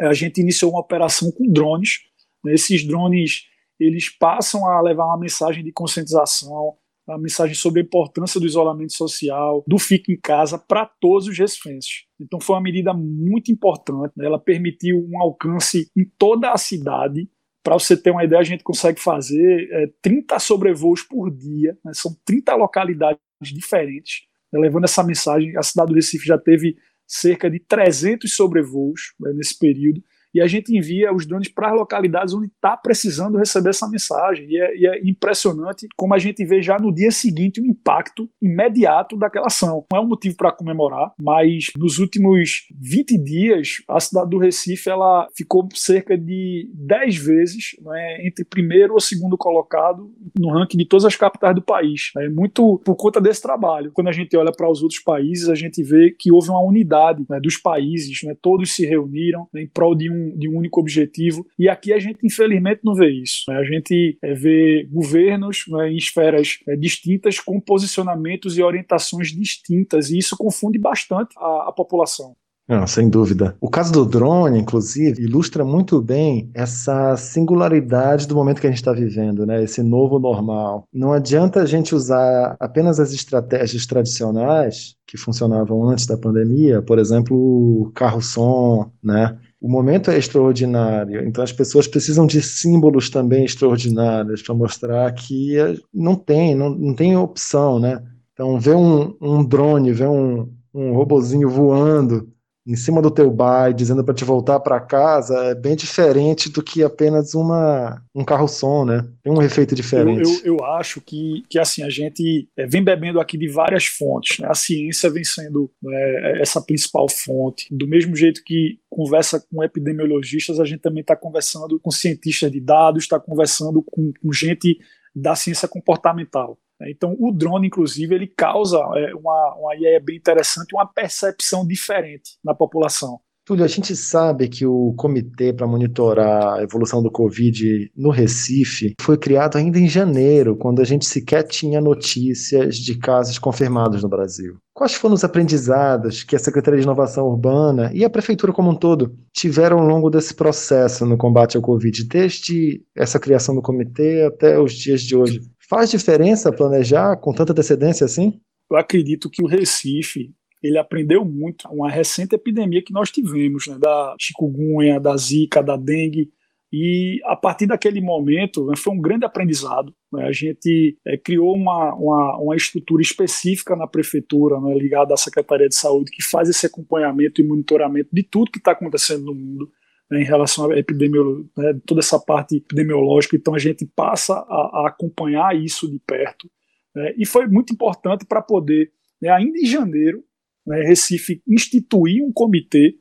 a 0.00 0.12
gente 0.12 0.40
iniciou 0.40 0.72
uma 0.72 0.80
operação 0.80 1.30
com 1.32 1.50
drones. 1.50 2.00
Né, 2.44 2.54
esses 2.54 2.86
drones 2.86 3.46
eles 3.78 4.08
passam 4.08 4.66
a 4.66 4.80
levar 4.80 5.04
uma 5.04 5.18
mensagem 5.18 5.62
de 5.62 5.72
conscientização, 5.72 6.76
a 7.08 7.18
mensagem 7.18 7.54
sobre 7.54 7.80
a 7.80 7.84
importância 7.84 8.40
do 8.40 8.46
isolamento 8.46 8.92
social, 8.92 9.64
do 9.66 9.78
fique 9.78 10.12
em 10.12 10.20
casa 10.20 10.58
para 10.58 10.84
todos 10.84 11.26
os 11.26 11.38
recifenses. 11.38 12.04
Então 12.20 12.40
foi 12.40 12.56
uma 12.56 12.62
medida 12.62 12.92
muito 12.92 13.50
importante, 13.50 14.12
né? 14.16 14.26
ela 14.26 14.38
permitiu 14.38 14.98
um 15.08 15.20
alcance 15.22 15.90
em 15.96 16.04
toda 16.18 16.52
a 16.52 16.58
cidade. 16.58 17.28
Para 17.62 17.78
você 17.78 17.96
ter 17.96 18.10
uma 18.10 18.24
ideia, 18.24 18.40
a 18.40 18.44
gente 18.44 18.62
consegue 18.62 19.00
fazer 19.00 19.68
é, 19.72 19.86
30 20.02 20.38
sobrevoos 20.38 21.02
por 21.02 21.30
dia, 21.30 21.78
né? 21.84 21.92
são 21.94 22.14
30 22.24 22.54
localidades 22.56 23.20
diferentes, 23.42 24.22
né? 24.52 24.60
levando 24.60 24.84
essa 24.84 25.02
mensagem. 25.02 25.56
A 25.56 25.62
cidade 25.62 25.88
do 25.88 25.94
Recife 25.94 26.26
já 26.26 26.36
teve 26.36 26.76
cerca 27.08 27.50
de 27.50 27.58
300 27.58 28.30
sobrevoos 28.32 29.14
né, 29.18 29.32
nesse 29.32 29.58
período 29.58 30.04
e 30.34 30.40
a 30.40 30.46
gente 30.46 30.76
envia 30.76 31.12
os 31.12 31.26
drones 31.26 31.48
para 31.48 31.70
as 31.70 31.74
localidades 31.74 32.34
onde 32.34 32.46
está 32.46 32.76
precisando 32.76 33.38
receber 33.38 33.70
essa 33.70 33.88
mensagem. 33.88 34.46
E 34.48 34.60
é, 34.60 34.76
e 34.76 34.86
é, 34.86 35.00
impressionante 35.08 35.88
como 35.96 36.14
a 36.14 36.18
gente 36.18 36.44
vê 36.44 36.62
já 36.62 36.78
no 36.78 36.92
dia 36.92 37.10
seguinte 37.10 37.60
o 37.60 37.66
impacto 37.66 38.28
imediato 38.40 39.16
daquela 39.16 39.46
ação. 39.46 39.84
Não 39.90 39.98
é 39.98 40.02
um 40.02 40.08
motivo 40.08 40.36
para 40.36 40.52
comemorar, 40.52 41.12
mas 41.20 41.70
nos 41.76 41.98
últimos 41.98 42.66
20 42.78 43.18
dias, 43.18 43.82
a 43.88 44.00
cidade 44.00 44.30
do 44.30 44.38
Recife 44.38 44.88
ela 44.88 45.26
ficou 45.36 45.68
cerca 45.74 46.16
de 46.16 46.70
10 46.74 47.16
vezes 47.16 47.76
né, 47.82 48.26
entre 48.26 48.44
primeiro 48.44 48.94
ou 48.94 49.00
segundo 49.00 49.36
colocado 49.36 50.10
no 50.38 50.50
ranking 50.50 50.78
de 50.78 50.86
todas 50.86 51.04
as 51.04 51.16
capitais 51.16 51.54
do 51.54 51.62
país. 51.62 52.10
É 52.16 52.28
muito 52.28 52.80
por 52.84 52.96
conta 52.96 53.20
desse 53.20 53.42
trabalho. 53.42 53.90
Quando 53.92 54.08
a 54.08 54.12
gente 54.12 54.36
olha 54.36 54.52
para 54.52 54.70
os 54.70 54.82
outros 54.82 55.00
países, 55.00 55.48
a 55.48 55.54
gente 55.54 55.82
vê 55.82 56.14
que 56.18 56.32
houve 56.32 56.50
uma 56.50 56.62
unidade 56.62 57.24
né, 57.28 57.40
dos 57.40 57.56
países, 57.56 58.22
né, 58.22 58.34
todos 58.40 58.74
se 58.74 58.84
reuniram 58.86 59.48
né, 59.52 59.62
em 59.62 59.68
prol 59.68 59.94
de 59.94 60.10
um 60.10 60.17
de 60.36 60.48
um 60.48 60.56
único 60.56 60.80
objetivo. 60.80 61.46
E 61.58 61.68
aqui 61.68 61.92
a 61.92 61.98
gente, 61.98 62.18
infelizmente, 62.24 62.80
não 62.84 62.94
vê 62.94 63.10
isso. 63.10 63.44
Né? 63.48 63.56
A 63.56 63.64
gente 63.64 64.18
é, 64.22 64.34
vê 64.34 64.86
governos 64.90 65.64
né, 65.68 65.90
em 65.90 65.96
esferas 65.96 66.58
é, 66.68 66.76
distintas 66.76 67.38
com 67.40 67.60
posicionamentos 67.60 68.58
e 68.58 68.62
orientações 68.62 69.28
distintas, 69.28 70.10
e 70.10 70.18
isso 70.18 70.36
confunde 70.36 70.78
bastante 70.78 71.34
a, 71.38 71.68
a 71.68 71.72
população. 71.72 72.34
Não, 72.68 72.86
sem 72.86 73.08
dúvida. 73.08 73.56
O 73.62 73.70
caso 73.70 73.90
do 73.90 74.04
drone, 74.04 74.58
inclusive, 74.58 75.22
ilustra 75.22 75.64
muito 75.64 76.02
bem 76.02 76.50
essa 76.52 77.16
singularidade 77.16 78.28
do 78.28 78.34
momento 78.34 78.60
que 78.60 78.66
a 78.66 78.70
gente 78.70 78.80
está 78.80 78.92
vivendo, 78.92 79.46
né? 79.46 79.64
Esse 79.64 79.82
novo 79.82 80.18
normal. 80.18 80.84
Não 80.92 81.14
adianta 81.14 81.62
a 81.62 81.66
gente 81.66 81.94
usar 81.94 82.56
apenas 82.60 83.00
as 83.00 83.14
estratégias 83.14 83.86
tradicionais 83.86 84.94
que 85.06 85.16
funcionavam 85.16 85.88
antes 85.88 86.04
da 86.04 86.18
pandemia, 86.18 86.82
por 86.82 86.98
exemplo, 86.98 87.90
carro-som, 87.94 88.92
né? 89.02 89.38
O 89.60 89.68
momento 89.68 90.10
é 90.10 90.16
extraordinário, 90.16 91.26
então 91.26 91.42
as 91.42 91.52
pessoas 91.52 91.88
precisam 91.88 92.26
de 92.26 92.40
símbolos 92.40 93.10
também 93.10 93.44
extraordinários 93.44 94.40
para 94.40 94.54
mostrar 94.54 95.12
que 95.12 95.56
não 95.92 96.14
tem, 96.14 96.54
não, 96.54 96.70
não 96.70 96.94
tem 96.94 97.16
opção, 97.16 97.80
né? 97.80 98.00
Então, 98.32 98.58
ver 98.60 98.76
um, 98.76 99.16
um 99.20 99.44
drone, 99.44 99.92
ver 99.92 100.06
um, 100.06 100.48
um 100.72 100.92
robozinho 100.92 101.50
voando 101.50 102.32
em 102.68 102.76
cima 102.76 103.00
do 103.00 103.10
teu 103.10 103.30
bar 103.30 103.72
dizendo 103.72 104.04
para 104.04 104.12
te 104.12 104.24
voltar 104.24 104.60
para 104.60 104.78
casa 104.78 105.34
é 105.44 105.54
bem 105.54 105.74
diferente 105.74 106.50
do 106.50 106.62
que 106.62 106.82
apenas 106.84 107.34
uma, 107.34 108.04
um 108.14 108.22
carro-som, 108.22 108.84
né? 108.84 109.08
Tem 109.22 109.32
um 109.32 109.40
efeito 109.40 109.74
diferente. 109.74 110.28
Eu, 110.44 110.52
eu, 110.52 110.56
eu, 110.58 110.64
acho 110.66 111.00
que, 111.00 111.44
que 111.48 111.58
assim, 111.58 111.82
a 111.82 111.88
gente 111.88 112.46
é, 112.54 112.66
vem 112.66 112.84
bebendo 112.84 113.20
aqui 113.20 113.38
de 113.38 113.48
várias 113.48 113.86
fontes. 113.86 114.38
Né? 114.38 114.46
A 114.50 114.54
ciência 114.54 115.08
vem 115.08 115.24
sendo 115.24 115.70
né, 115.82 116.42
essa 116.42 116.60
principal 116.60 117.08
fonte. 117.08 117.66
Do 117.74 117.88
mesmo 117.88 118.14
jeito 118.14 118.44
que 118.44 118.78
conversa 118.90 119.42
com 119.50 119.64
epidemiologistas, 119.64 120.60
a 120.60 120.64
gente 120.66 120.80
também 120.80 121.00
está 121.00 121.16
conversando 121.16 121.80
com 121.80 121.90
cientistas 121.90 122.52
de 122.52 122.60
dados, 122.60 123.04
está 123.04 123.18
conversando 123.18 123.82
com, 123.82 124.12
com 124.20 124.30
gente 124.30 124.78
da 125.16 125.34
ciência 125.34 125.66
comportamental. 125.66 126.58
Né? 126.80 126.90
Então, 126.90 127.16
o 127.18 127.32
drone, 127.32 127.66
inclusive, 127.66 128.14
ele 128.14 128.26
causa 128.26 128.78
é, 128.96 129.14
uma, 129.14 129.54
uma 129.56 129.76
ideia 129.76 130.00
bem 130.00 130.16
interessante, 130.16 130.74
uma 130.74 130.86
percepção 130.86 131.66
diferente 131.66 132.38
na 132.44 132.54
população. 132.54 133.20
Túlio, 133.48 133.64
a 133.64 133.68
gente 133.68 133.96
sabe 133.96 134.46
que 134.46 134.66
o 134.66 134.92
comitê 134.94 135.54
para 135.54 135.66
monitorar 135.66 136.58
a 136.58 136.62
evolução 136.62 137.02
do 137.02 137.10
Covid 137.10 137.90
no 137.96 138.10
Recife 138.10 138.94
foi 139.00 139.16
criado 139.16 139.56
ainda 139.56 139.78
em 139.78 139.88
janeiro, 139.88 140.54
quando 140.54 140.82
a 140.82 140.84
gente 140.84 141.06
sequer 141.06 141.44
tinha 141.44 141.80
notícias 141.80 142.76
de 142.76 142.94
casos 142.98 143.38
confirmados 143.38 144.02
no 144.02 144.08
Brasil. 144.10 144.58
Quais 144.74 144.92
foram 144.92 145.14
os 145.14 145.24
aprendizados 145.24 146.22
que 146.22 146.36
a 146.36 146.38
Secretaria 146.38 146.78
de 146.78 146.84
Inovação 146.84 147.26
Urbana 147.26 147.90
e 147.94 148.04
a 148.04 148.10
Prefeitura 148.10 148.52
como 148.52 148.70
um 148.70 148.76
todo 148.76 149.16
tiveram 149.32 149.78
ao 149.78 149.86
longo 149.86 150.10
desse 150.10 150.34
processo 150.34 151.06
no 151.06 151.16
combate 151.16 151.56
ao 151.56 151.62
Covid, 151.62 152.04
desde 152.04 152.82
essa 152.94 153.18
criação 153.18 153.54
do 153.54 153.62
comitê 153.62 154.26
até 154.26 154.60
os 154.60 154.74
dias 154.74 155.00
de 155.00 155.16
hoje? 155.16 155.40
Faz 155.68 155.90
diferença 155.90 156.50
planejar 156.50 157.16
com 157.16 157.32
tanta 157.32 157.52
antecedência 157.52 158.06
assim? 158.06 158.40
Eu 158.70 158.78
acredito 158.78 159.28
que 159.28 159.42
o 159.42 159.46
Recife 159.46 160.32
ele 160.62 160.78
aprendeu 160.78 161.24
muito 161.24 161.68
uma 161.68 161.90
recente 161.90 162.34
epidemia 162.34 162.82
que 162.82 162.92
nós 162.92 163.10
tivemos, 163.10 163.66
né, 163.66 163.78
da 163.78 164.16
chikungunya, 164.18 164.98
da 164.98 165.16
zika, 165.16 165.62
da 165.62 165.76
dengue, 165.76 166.30
e 166.72 167.20
a 167.24 167.36
partir 167.36 167.66
daquele 167.66 168.00
momento 168.00 168.66
né, 168.66 168.74
foi 168.76 168.92
um 168.92 169.00
grande 169.00 169.24
aprendizado. 169.24 169.94
Né, 170.12 170.26
a 170.26 170.32
gente 170.32 170.98
é, 171.06 171.16
criou 171.16 171.54
uma, 171.54 171.94
uma, 171.94 172.38
uma, 172.38 172.56
estrutura 172.56 173.00
específica 173.00 173.76
na 173.76 173.86
prefeitura, 173.86 174.60
né, 174.60 174.74
ligada 174.74 175.14
à 175.14 175.16
Secretaria 175.16 175.68
de 175.68 175.76
Saúde, 175.76 176.10
que 176.10 176.22
faz 176.22 176.48
esse 176.48 176.66
acompanhamento 176.66 177.40
e 177.40 177.46
monitoramento 177.46 178.08
de 178.12 178.22
tudo 178.22 178.50
que 178.50 178.58
está 178.58 178.72
acontecendo 178.72 179.26
no 179.26 179.34
mundo 179.34 179.70
né, 180.10 180.20
em 180.20 180.24
relação 180.24 180.70
à 180.70 180.78
epidemiologia, 180.78 181.46
né, 181.56 181.80
toda 181.86 182.00
essa 182.00 182.18
parte 182.18 182.56
epidemiológica. 182.56 183.36
Então 183.36 183.54
a 183.54 183.58
gente 183.58 183.86
passa 183.86 184.34
a, 184.34 184.82
a 184.82 184.88
acompanhar 184.88 185.56
isso 185.56 185.90
de 185.90 185.98
perto. 185.98 186.50
Né, 186.94 187.14
e 187.16 187.26
foi 187.26 187.46
muito 187.46 187.72
importante 187.72 188.24
para 188.24 188.42
poder, 188.42 188.92
né, 189.20 189.30
ainda 189.30 189.58
em 189.58 189.66
janeiro, 189.66 190.24
né, 190.66 190.82
Recife 190.82 191.42
instituir 191.46 192.24
um 192.24 192.32
comitê 192.32 192.96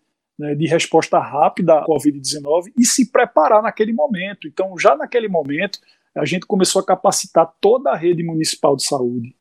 de 0.56 0.68
resposta 0.68 1.18
rápida 1.18 1.80
à 1.80 1.86
Covid-19 1.88 2.72
e 2.78 2.86
se 2.86 3.12
preparar 3.12 3.64
naquele 3.64 3.92
momento. 3.92 4.48
Então, 4.48 4.78
já 4.78 4.96
naquele 4.96 5.28
momento, 5.28 5.80
a 6.16 6.26
gente 6.26 6.46
começou 6.46 6.80
a 6.80 6.86
capacitar 6.86 7.52
toda 7.60 7.90
a 7.90 7.98
rede 7.98 8.24
municipal 8.24 8.76
de 8.76 8.84
saúde 8.84 9.36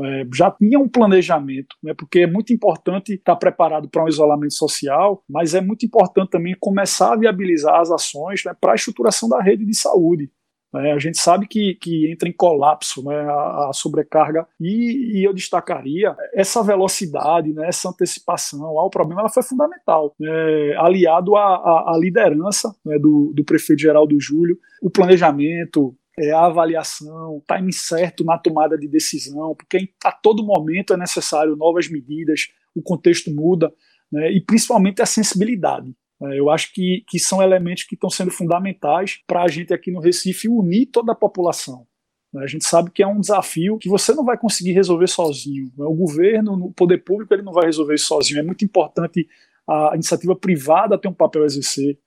é, 0.00 0.26
já 0.34 0.50
tinha 0.50 0.78
um 0.78 0.88
planejamento, 0.88 1.76
né, 1.82 1.94
porque 1.94 2.20
é 2.20 2.26
muito 2.26 2.52
importante 2.52 3.14
estar 3.14 3.36
preparado 3.36 3.88
para 3.88 4.04
um 4.04 4.08
isolamento 4.08 4.54
social, 4.54 5.22
mas 5.28 5.54
é 5.54 5.60
muito 5.60 5.84
importante 5.84 6.30
também 6.30 6.56
começar 6.58 7.12
a 7.12 7.16
viabilizar 7.16 7.80
as 7.80 7.90
ações 7.90 8.42
né, 8.44 8.54
para 8.58 8.72
a 8.72 8.74
estruturação 8.74 9.28
da 9.28 9.40
rede 9.40 9.64
de 9.64 9.76
saúde. 9.76 10.30
Né? 10.72 10.92
A 10.92 10.98
gente 10.98 11.18
sabe 11.18 11.46
que, 11.46 11.74
que 11.74 12.10
entra 12.10 12.28
em 12.28 12.32
colapso 12.32 13.04
né? 13.04 13.14
a, 13.14 13.68
a 13.68 13.70
sobrecarga 13.74 14.46
e, 14.58 15.18
e, 15.18 15.24
eu 15.24 15.34
destacaria 15.34 16.16
essa 16.32 16.62
velocidade, 16.62 17.52
né? 17.52 17.68
essa 17.68 17.90
antecipação 17.90 18.64
ao 18.64 18.88
problema, 18.88 19.20
ela 19.20 19.28
foi 19.28 19.42
fundamental, 19.42 20.14
né? 20.18 20.74
aliado 20.78 21.36
à, 21.36 21.92
à 21.92 21.98
liderança 21.98 22.74
né? 22.84 22.98
do, 22.98 23.32
do 23.34 23.44
prefeito 23.44 23.82
Geraldo 23.82 24.18
Júlio, 24.18 24.58
o 24.80 24.90
planejamento, 24.90 25.94
é, 26.18 26.30
a 26.30 26.46
avaliação, 26.46 27.42
time 27.46 27.72
certo 27.72 28.24
na 28.24 28.38
tomada 28.38 28.76
de 28.76 28.88
decisão, 28.88 29.54
porque 29.54 29.92
a 30.04 30.12
todo 30.12 30.44
momento 30.44 30.92
é 30.92 30.96
necessário 30.96 31.56
novas 31.56 31.88
medidas, 31.88 32.48
o 32.74 32.82
contexto 32.82 33.34
muda, 33.34 33.72
né, 34.10 34.30
e 34.30 34.40
principalmente 34.40 35.00
a 35.00 35.06
sensibilidade. 35.06 35.94
É, 36.22 36.38
eu 36.38 36.50
acho 36.50 36.72
que, 36.72 37.04
que 37.08 37.18
são 37.18 37.42
elementos 37.42 37.84
que 37.84 37.94
estão 37.94 38.10
sendo 38.10 38.30
fundamentais 38.30 39.20
para 39.26 39.42
a 39.42 39.48
gente 39.48 39.72
aqui 39.72 39.90
no 39.90 40.00
Recife 40.00 40.48
unir 40.48 40.86
toda 40.86 41.12
a 41.12 41.16
população. 41.16 41.86
Né. 42.32 42.44
A 42.44 42.46
gente 42.46 42.64
sabe 42.64 42.90
que 42.90 43.02
é 43.02 43.06
um 43.06 43.20
desafio 43.20 43.78
que 43.78 43.88
você 43.88 44.14
não 44.14 44.24
vai 44.24 44.38
conseguir 44.38 44.72
resolver 44.72 45.08
sozinho. 45.08 45.72
Né. 45.76 45.84
O 45.84 45.94
governo, 45.94 46.52
o 46.66 46.72
poder 46.72 46.98
público, 46.98 47.34
ele 47.34 47.42
não 47.42 47.52
vai 47.52 47.66
resolver 47.66 47.94
isso 47.94 48.06
sozinho. 48.06 48.40
É 48.40 48.42
muito 48.42 48.64
importante 48.64 49.26
a 49.68 49.92
iniciativa 49.94 50.34
privada 50.36 50.98
ter 50.98 51.08
um 51.08 51.14
papel 51.14 51.42
a 51.42 51.46
exercer. 51.46 51.98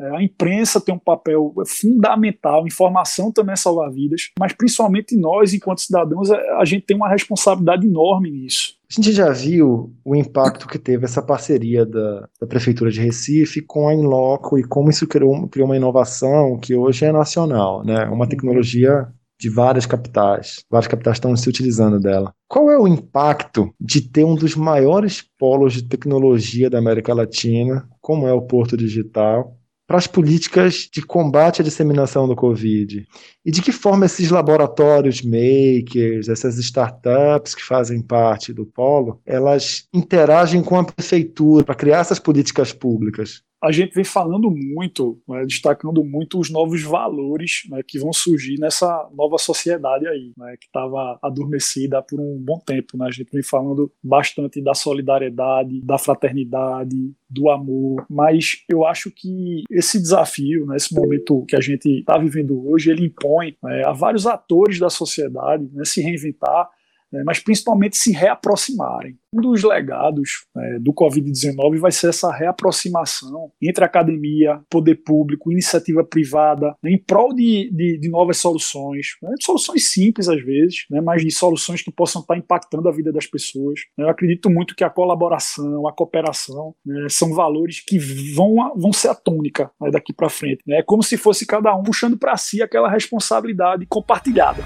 É, 0.00 0.16
a 0.16 0.22
imprensa 0.22 0.80
tem 0.80 0.94
um 0.94 0.98
papel 0.98 1.54
fundamental, 1.66 2.66
informação 2.66 3.30
também 3.30 3.52
é 3.52 3.56
salvar 3.56 3.90
vidas, 3.90 4.30
mas 4.38 4.52
principalmente 4.52 5.16
nós, 5.16 5.54
enquanto 5.54 5.80
cidadãos, 5.80 6.30
é, 6.30 6.50
a 6.58 6.64
gente 6.64 6.84
tem 6.84 6.96
uma 6.96 7.08
responsabilidade 7.08 7.86
enorme 7.86 8.30
nisso. 8.30 8.74
A 8.90 8.94
gente 9.00 9.12
já 9.12 9.30
viu 9.30 9.92
o 10.04 10.14
impacto 10.14 10.68
que 10.68 10.78
teve 10.78 11.04
essa 11.04 11.22
parceria 11.22 11.86
da, 11.86 12.28
da 12.40 12.46
Prefeitura 12.46 12.90
de 12.90 13.00
Recife 13.00 13.60
com 13.60 13.88
a 13.88 13.94
Inloco 13.94 14.58
e 14.58 14.64
como 14.64 14.90
isso 14.90 15.06
criou, 15.06 15.48
criou 15.48 15.66
uma 15.66 15.76
inovação 15.76 16.58
que 16.58 16.74
hoje 16.74 17.04
é 17.04 17.12
nacional, 17.12 17.84
né? 17.84 18.04
uma 18.06 18.28
tecnologia 18.28 19.08
de 19.38 19.48
várias 19.50 19.84
capitais. 19.84 20.64
Várias 20.70 20.88
capitais 20.88 21.16
estão 21.16 21.34
se 21.36 21.48
utilizando 21.48 22.00
dela. 22.00 22.32
Qual 22.48 22.70
é 22.70 22.78
o 22.78 22.86
impacto 22.86 23.74
de 23.80 24.00
ter 24.00 24.24
um 24.24 24.34
dos 24.34 24.54
maiores 24.54 25.24
polos 25.38 25.72
de 25.72 25.82
tecnologia 25.82 26.70
da 26.70 26.78
América 26.78 27.12
Latina, 27.12 27.88
como 28.00 28.28
é 28.28 28.32
o 28.32 28.42
Porto 28.42 28.76
Digital, 28.76 29.56
para 29.86 29.98
as 29.98 30.06
políticas 30.06 30.88
de 30.92 31.02
combate 31.02 31.60
à 31.60 31.64
disseminação 31.64 32.26
do 32.26 32.34
Covid? 32.34 33.06
E 33.44 33.50
de 33.50 33.62
que 33.62 33.72
forma 33.72 34.06
esses 34.06 34.30
laboratórios 34.30 35.22
makers, 35.22 36.28
essas 36.28 36.58
startups 36.58 37.54
que 37.54 37.62
fazem 37.62 38.00
parte 38.00 38.52
do 38.52 38.64
polo, 38.64 39.20
elas 39.26 39.86
interagem 39.92 40.62
com 40.62 40.78
a 40.78 40.84
prefeitura 40.84 41.64
para 41.64 41.74
criar 41.74 42.00
essas 42.00 42.18
políticas 42.18 42.72
públicas? 42.72 43.42
A 43.64 43.72
gente 43.72 43.94
vem 43.94 44.04
falando 44.04 44.50
muito, 44.50 45.18
né, 45.26 45.44
destacando 45.46 46.04
muito 46.04 46.38
os 46.38 46.50
novos 46.50 46.82
valores 46.82 47.62
né, 47.70 47.80
que 47.86 47.98
vão 47.98 48.12
surgir 48.12 48.58
nessa 48.60 49.08
nova 49.14 49.38
sociedade 49.38 50.06
aí, 50.06 50.32
né, 50.36 50.54
que 50.60 50.66
estava 50.66 51.18
adormecida 51.22 52.02
por 52.02 52.20
um 52.20 52.38
bom 52.38 52.58
tempo. 52.58 52.98
Né? 52.98 53.06
A 53.06 53.10
gente 53.10 53.30
vem 53.32 53.42
falando 53.42 53.90
bastante 54.02 54.62
da 54.62 54.74
solidariedade, 54.74 55.80
da 55.82 55.96
fraternidade, 55.96 57.14
do 57.28 57.48
amor, 57.50 58.04
mas 58.08 58.62
eu 58.70 58.84
acho 58.86 59.10
que 59.10 59.64
esse 59.70 59.98
desafio, 59.98 60.66
né, 60.66 60.76
esse 60.76 60.94
momento 60.94 61.44
que 61.48 61.56
a 61.56 61.60
gente 61.60 62.00
está 62.00 62.18
vivendo 62.18 62.68
hoje, 62.68 62.90
ele 62.90 63.06
impõe 63.06 63.56
né, 63.62 63.82
a 63.84 63.92
vários 63.92 64.26
atores 64.26 64.78
da 64.78 64.90
sociedade 64.90 65.68
né, 65.72 65.84
se 65.84 66.02
reinventar 66.02 66.68
né, 67.14 67.22
mas 67.24 67.38
principalmente 67.38 67.96
se 67.96 68.12
reaproximarem. 68.12 69.16
Um 69.32 69.40
dos 69.40 69.62
legados 69.62 70.46
né, 70.54 70.78
do 70.80 70.92
Covid-19 70.92 71.78
vai 71.78 71.92
ser 71.92 72.08
essa 72.08 72.32
reaproximação 72.32 73.50
entre 73.62 73.84
academia, 73.84 74.60
poder 74.68 74.96
público, 74.96 75.52
iniciativa 75.52 76.04
privada, 76.04 76.74
né, 76.82 76.90
em 76.90 76.98
prol 76.98 77.32
de, 77.32 77.70
de, 77.72 77.98
de 77.98 78.10
novas 78.10 78.38
soluções, 78.38 79.06
né, 79.22 79.32
soluções 79.40 79.92
simples 79.92 80.28
às 80.28 80.42
vezes, 80.42 80.84
né, 80.90 81.00
mas 81.00 81.22
de 81.22 81.30
soluções 81.30 81.82
que 81.82 81.92
possam 81.92 82.20
estar 82.20 82.36
impactando 82.36 82.88
a 82.88 82.92
vida 82.92 83.12
das 83.12 83.26
pessoas. 83.26 83.80
Eu 83.96 84.08
acredito 84.08 84.50
muito 84.50 84.74
que 84.74 84.82
a 84.82 84.90
colaboração, 84.90 85.86
a 85.86 85.92
cooperação, 85.92 86.74
né, 86.84 87.06
são 87.08 87.32
valores 87.32 87.80
que 87.80 87.98
vão, 88.34 88.72
vão 88.76 88.92
ser 88.92 89.08
a 89.08 89.14
tônica 89.14 89.70
daqui 89.92 90.12
para 90.12 90.28
frente. 90.28 90.62
É 90.68 90.82
como 90.82 91.02
se 91.02 91.16
fosse 91.16 91.46
cada 91.46 91.74
um 91.76 91.82
puxando 91.84 92.18
para 92.18 92.36
si 92.36 92.60
aquela 92.60 92.90
responsabilidade 92.90 93.86
compartilhada. 93.86 94.64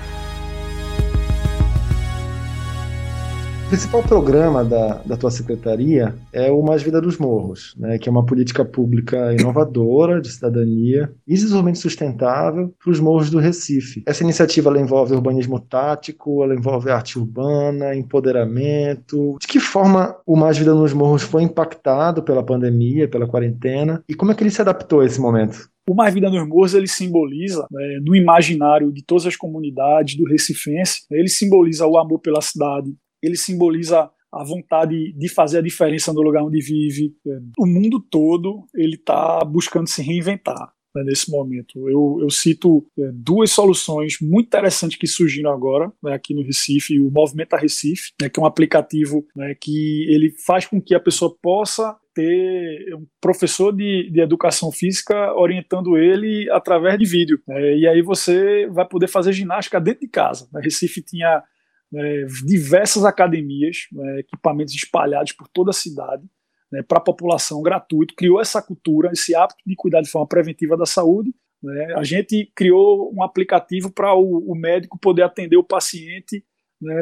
O 3.68 3.70
principal 3.70 4.02
programa 4.02 4.64
da, 4.64 4.94
da 5.04 5.14
tua 5.14 5.30
secretaria 5.30 6.14
é 6.32 6.50
o 6.50 6.62
Mais 6.62 6.82
Vida 6.82 7.02
dos 7.02 7.18
Morros, 7.18 7.76
né, 7.78 7.98
que 7.98 8.08
é 8.08 8.10
uma 8.10 8.24
política 8.24 8.64
pública 8.64 9.34
inovadora 9.38 10.22
de 10.22 10.30
cidadania 10.30 11.12
e 11.26 11.34
desenvolvimento 11.34 11.76
sustentável 11.76 12.74
para 12.82 12.90
os 12.90 12.98
morros 12.98 13.28
do 13.28 13.38
Recife. 13.38 14.02
Essa 14.06 14.24
iniciativa 14.24 14.70
ela 14.70 14.80
envolve 14.80 15.14
urbanismo 15.14 15.60
tático, 15.60 16.42
ela 16.42 16.54
envolve 16.54 16.90
arte 16.90 17.18
urbana, 17.18 17.94
empoderamento. 17.94 19.36
De 19.38 19.46
que 19.46 19.60
forma 19.60 20.16
o 20.26 20.34
Mais 20.34 20.56
Vida 20.56 20.74
nos 20.74 20.94
Morros 20.94 21.22
foi 21.22 21.42
impactado 21.42 22.22
pela 22.22 22.42
pandemia, 22.42 23.06
pela 23.06 23.28
quarentena 23.28 24.02
e 24.08 24.14
como 24.14 24.32
é 24.32 24.34
que 24.34 24.42
ele 24.42 24.50
se 24.50 24.62
adaptou 24.62 25.00
a 25.00 25.04
esse 25.04 25.20
momento? 25.20 25.68
O 25.86 25.94
Mais 25.94 26.14
Vida 26.14 26.30
nos 26.30 26.48
Morros 26.48 26.72
ele 26.72 26.88
simboliza, 26.88 27.66
né, 27.70 27.98
no 28.02 28.16
imaginário 28.16 28.90
de 28.90 29.04
todas 29.04 29.26
as 29.26 29.36
comunidades 29.36 30.16
do 30.16 30.24
Recifense, 30.24 31.02
ele 31.10 31.28
simboliza 31.28 31.86
o 31.86 31.98
amor 31.98 32.20
pela 32.20 32.40
cidade, 32.40 32.94
ele 33.22 33.36
simboliza 33.36 34.10
a 34.30 34.44
vontade 34.44 35.12
de 35.12 35.28
fazer 35.28 35.58
a 35.58 35.62
diferença 35.62 36.12
no 36.12 36.20
lugar 36.20 36.44
onde 36.44 36.60
vive. 36.60 37.14
O 37.58 37.66
mundo 37.66 37.98
todo 37.98 38.66
ele 38.74 38.94
está 38.94 39.42
buscando 39.44 39.88
se 39.88 40.02
reinventar 40.02 40.72
né, 40.94 41.02
nesse 41.04 41.30
momento. 41.30 41.88
Eu, 41.88 42.18
eu 42.20 42.30
cito 42.30 42.84
é, 42.98 43.10
duas 43.12 43.50
soluções 43.50 44.18
muito 44.20 44.46
interessantes 44.46 44.98
que 44.98 45.06
surgiram 45.06 45.50
agora 45.50 45.90
né, 46.02 46.14
aqui 46.14 46.34
no 46.34 46.42
Recife, 46.42 47.00
o 47.00 47.10
Movimenta 47.10 47.56
Recife, 47.56 48.12
né, 48.20 48.28
que 48.28 48.38
é 48.38 48.42
um 48.42 48.46
aplicativo 48.46 49.26
né, 49.34 49.54
que 49.58 50.06
ele 50.12 50.30
faz 50.46 50.66
com 50.66 50.80
que 50.80 50.94
a 50.94 51.00
pessoa 51.00 51.34
possa 51.40 51.96
ter 52.14 52.94
um 52.94 53.06
professor 53.20 53.74
de, 53.74 54.10
de 54.10 54.20
educação 54.20 54.72
física 54.72 55.32
orientando 55.34 55.96
ele 55.96 56.50
através 56.50 56.98
de 56.98 57.06
vídeo. 57.06 57.40
Né, 57.46 57.78
e 57.78 57.86
aí 57.86 58.02
você 58.02 58.66
vai 58.68 58.86
poder 58.86 59.08
fazer 59.08 59.32
ginástica 59.32 59.80
dentro 59.80 60.00
de 60.00 60.08
casa. 60.08 60.48
Né. 60.52 60.60
Recife 60.62 61.02
tinha 61.02 61.42
né, 61.90 62.24
diversas 62.44 63.04
academias, 63.04 63.86
né, 63.92 64.20
equipamentos 64.20 64.74
espalhados 64.74 65.32
por 65.32 65.48
toda 65.48 65.70
a 65.70 65.74
cidade, 65.74 66.24
né, 66.70 66.82
para 66.82 66.98
a 66.98 67.02
população 67.02 67.62
gratuito, 67.62 68.14
criou 68.14 68.40
essa 68.40 68.62
cultura, 68.62 69.10
esse 69.12 69.34
hábito 69.34 69.62
de 69.66 69.74
cuidar 69.74 70.02
de 70.02 70.10
forma 70.10 70.26
preventiva 70.26 70.76
da 70.76 70.86
saúde. 70.86 71.34
Né. 71.62 71.94
A 71.96 72.04
gente 72.04 72.52
criou 72.54 73.12
um 73.14 73.22
aplicativo 73.22 73.90
para 73.90 74.14
o, 74.14 74.52
o, 74.52 74.54
médico 74.54 74.98
poder 74.98 75.22
atender 75.22 75.56
o 75.56 75.64
paciente 75.64 76.44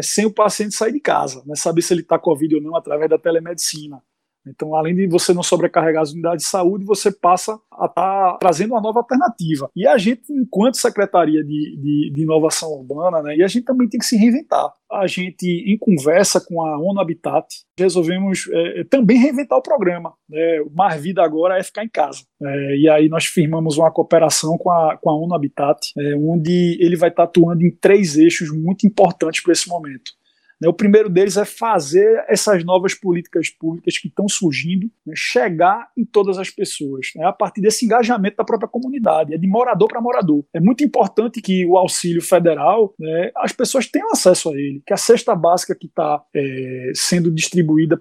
sem 0.01 0.25
o 0.25 0.33
paciente 0.33 0.75
sair 0.75 0.92
de 0.92 1.01
casa, 1.01 1.44
saber 1.55 1.83
se 1.83 1.92
ele 1.92 2.01
está 2.01 2.18
com 2.18 2.31
Covid 2.31 2.55
ou 2.55 2.62
não 2.62 2.75
através 2.75 3.11
da 3.11 3.18
telemedicina. 3.18 4.03
Então, 4.46 4.74
além 4.74 4.94
de 4.94 5.06
você 5.06 5.32
não 5.32 5.42
sobrecarregar 5.42 6.02
as 6.02 6.12
unidades 6.12 6.44
de 6.44 6.50
saúde, 6.50 6.85
você 6.85 7.11
passa 7.11 7.59
a 7.72 7.87
estar 7.87 7.92
tá 8.32 8.37
trazendo 8.40 8.72
uma 8.72 8.80
nova 8.80 9.00
alternativa. 9.00 9.70
E 9.74 9.87
a 9.87 9.98
gente, 9.98 10.22
enquanto 10.32 10.76
Secretaria 10.76 11.42
de, 11.42 11.76
de, 11.76 12.12
de, 12.12 12.22
Inovação 12.22 12.70
Urbana, 12.70 13.22
né, 13.22 13.37
e 13.37 13.42
a 13.42 13.48
gente 13.48 13.64
também 13.64 13.88
tem 13.88 13.98
que 13.98 14.06
se 14.06 14.16
reinventar. 14.16 14.72
A 14.90 15.06
gente, 15.06 15.44
em 15.44 15.76
conversa 15.78 16.40
com 16.40 16.62
a 16.64 16.78
ONU 16.78 17.00
Habitat, 17.00 17.46
resolvemos 17.78 18.48
é, 18.52 18.85
também 18.85 19.18
reinventar 19.18 19.59
o 19.59 19.62
programa. 19.62 20.14
Né? 20.28 20.64
Mais 20.74 21.00
Vida 21.00 21.22
agora 21.22 21.59
é 21.59 21.62
ficar 21.62 21.85
em 21.85 21.88
casa. 21.88 22.20
É, 22.42 22.76
e 22.76 22.88
aí 22.88 23.09
nós 23.09 23.26
firmamos 23.26 23.76
uma 23.76 23.90
cooperação 23.90 24.56
com 24.56 24.70
a, 24.70 24.96
com 24.96 25.11
a 25.11 25.16
ONU 25.16 25.35
Habitat, 25.35 25.78
é, 25.98 26.16
onde 26.16 26.78
ele 26.80 26.96
vai 26.96 27.11
estar 27.11 27.24
atuando 27.24 27.62
em 27.62 27.70
três 27.70 28.16
eixos 28.16 28.50
muito 28.50 28.87
importantes 28.87 29.42
para 29.42 29.52
esse 29.52 29.68
momento. 29.68 30.12
Né? 30.61 30.69
O 30.69 30.73
primeiro 30.73 31.09
deles 31.09 31.37
é 31.37 31.45
fazer 31.45 32.25
essas 32.29 32.64
novas 32.64 32.95
políticas 32.95 33.51
públicas 33.51 33.99
que 33.99 34.09
estão 34.09 34.29
surgindo 34.29 34.90
né, 35.07 35.14
chegar 35.16 35.88
em 35.97 36.05
todas 36.05 36.38
as 36.38 36.51
pessoas, 36.51 37.09
né, 37.14 37.25
a 37.25 37.33
partir 37.33 37.61
desse 37.61 37.85
engajamento 37.85 38.37
da 38.37 38.45
própria 38.45 38.69
comunidade, 38.69 39.35
é 39.35 39.38
de 39.38 39.47
morador 39.47 39.88
para 39.88 40.01
morador. 40.01 40.45
É 40.55 40.61
muito 40.61 40.85
importante 40.85 41.40
que 41.40 41.66
o 41.66 41.77
auxílio 41.77 42.23
federal, 42.23 42.95
né, 42.99 43.31
as 43.37 43.53
pessoas 43.53 43.87
tenham 43.87 44.11
acesso 44.11 44.51
a 44.51 44.55
ele, 44.55 44.83
que 44.87 44.92
a 44.92 44.97
cesta 44.97 45.35
básica 45.35 45.75
que 45.75 45.87
está 45.87 46.23
é, 46.35 46.92
sendo 46.95 47.31
distribuída 47.31 48.01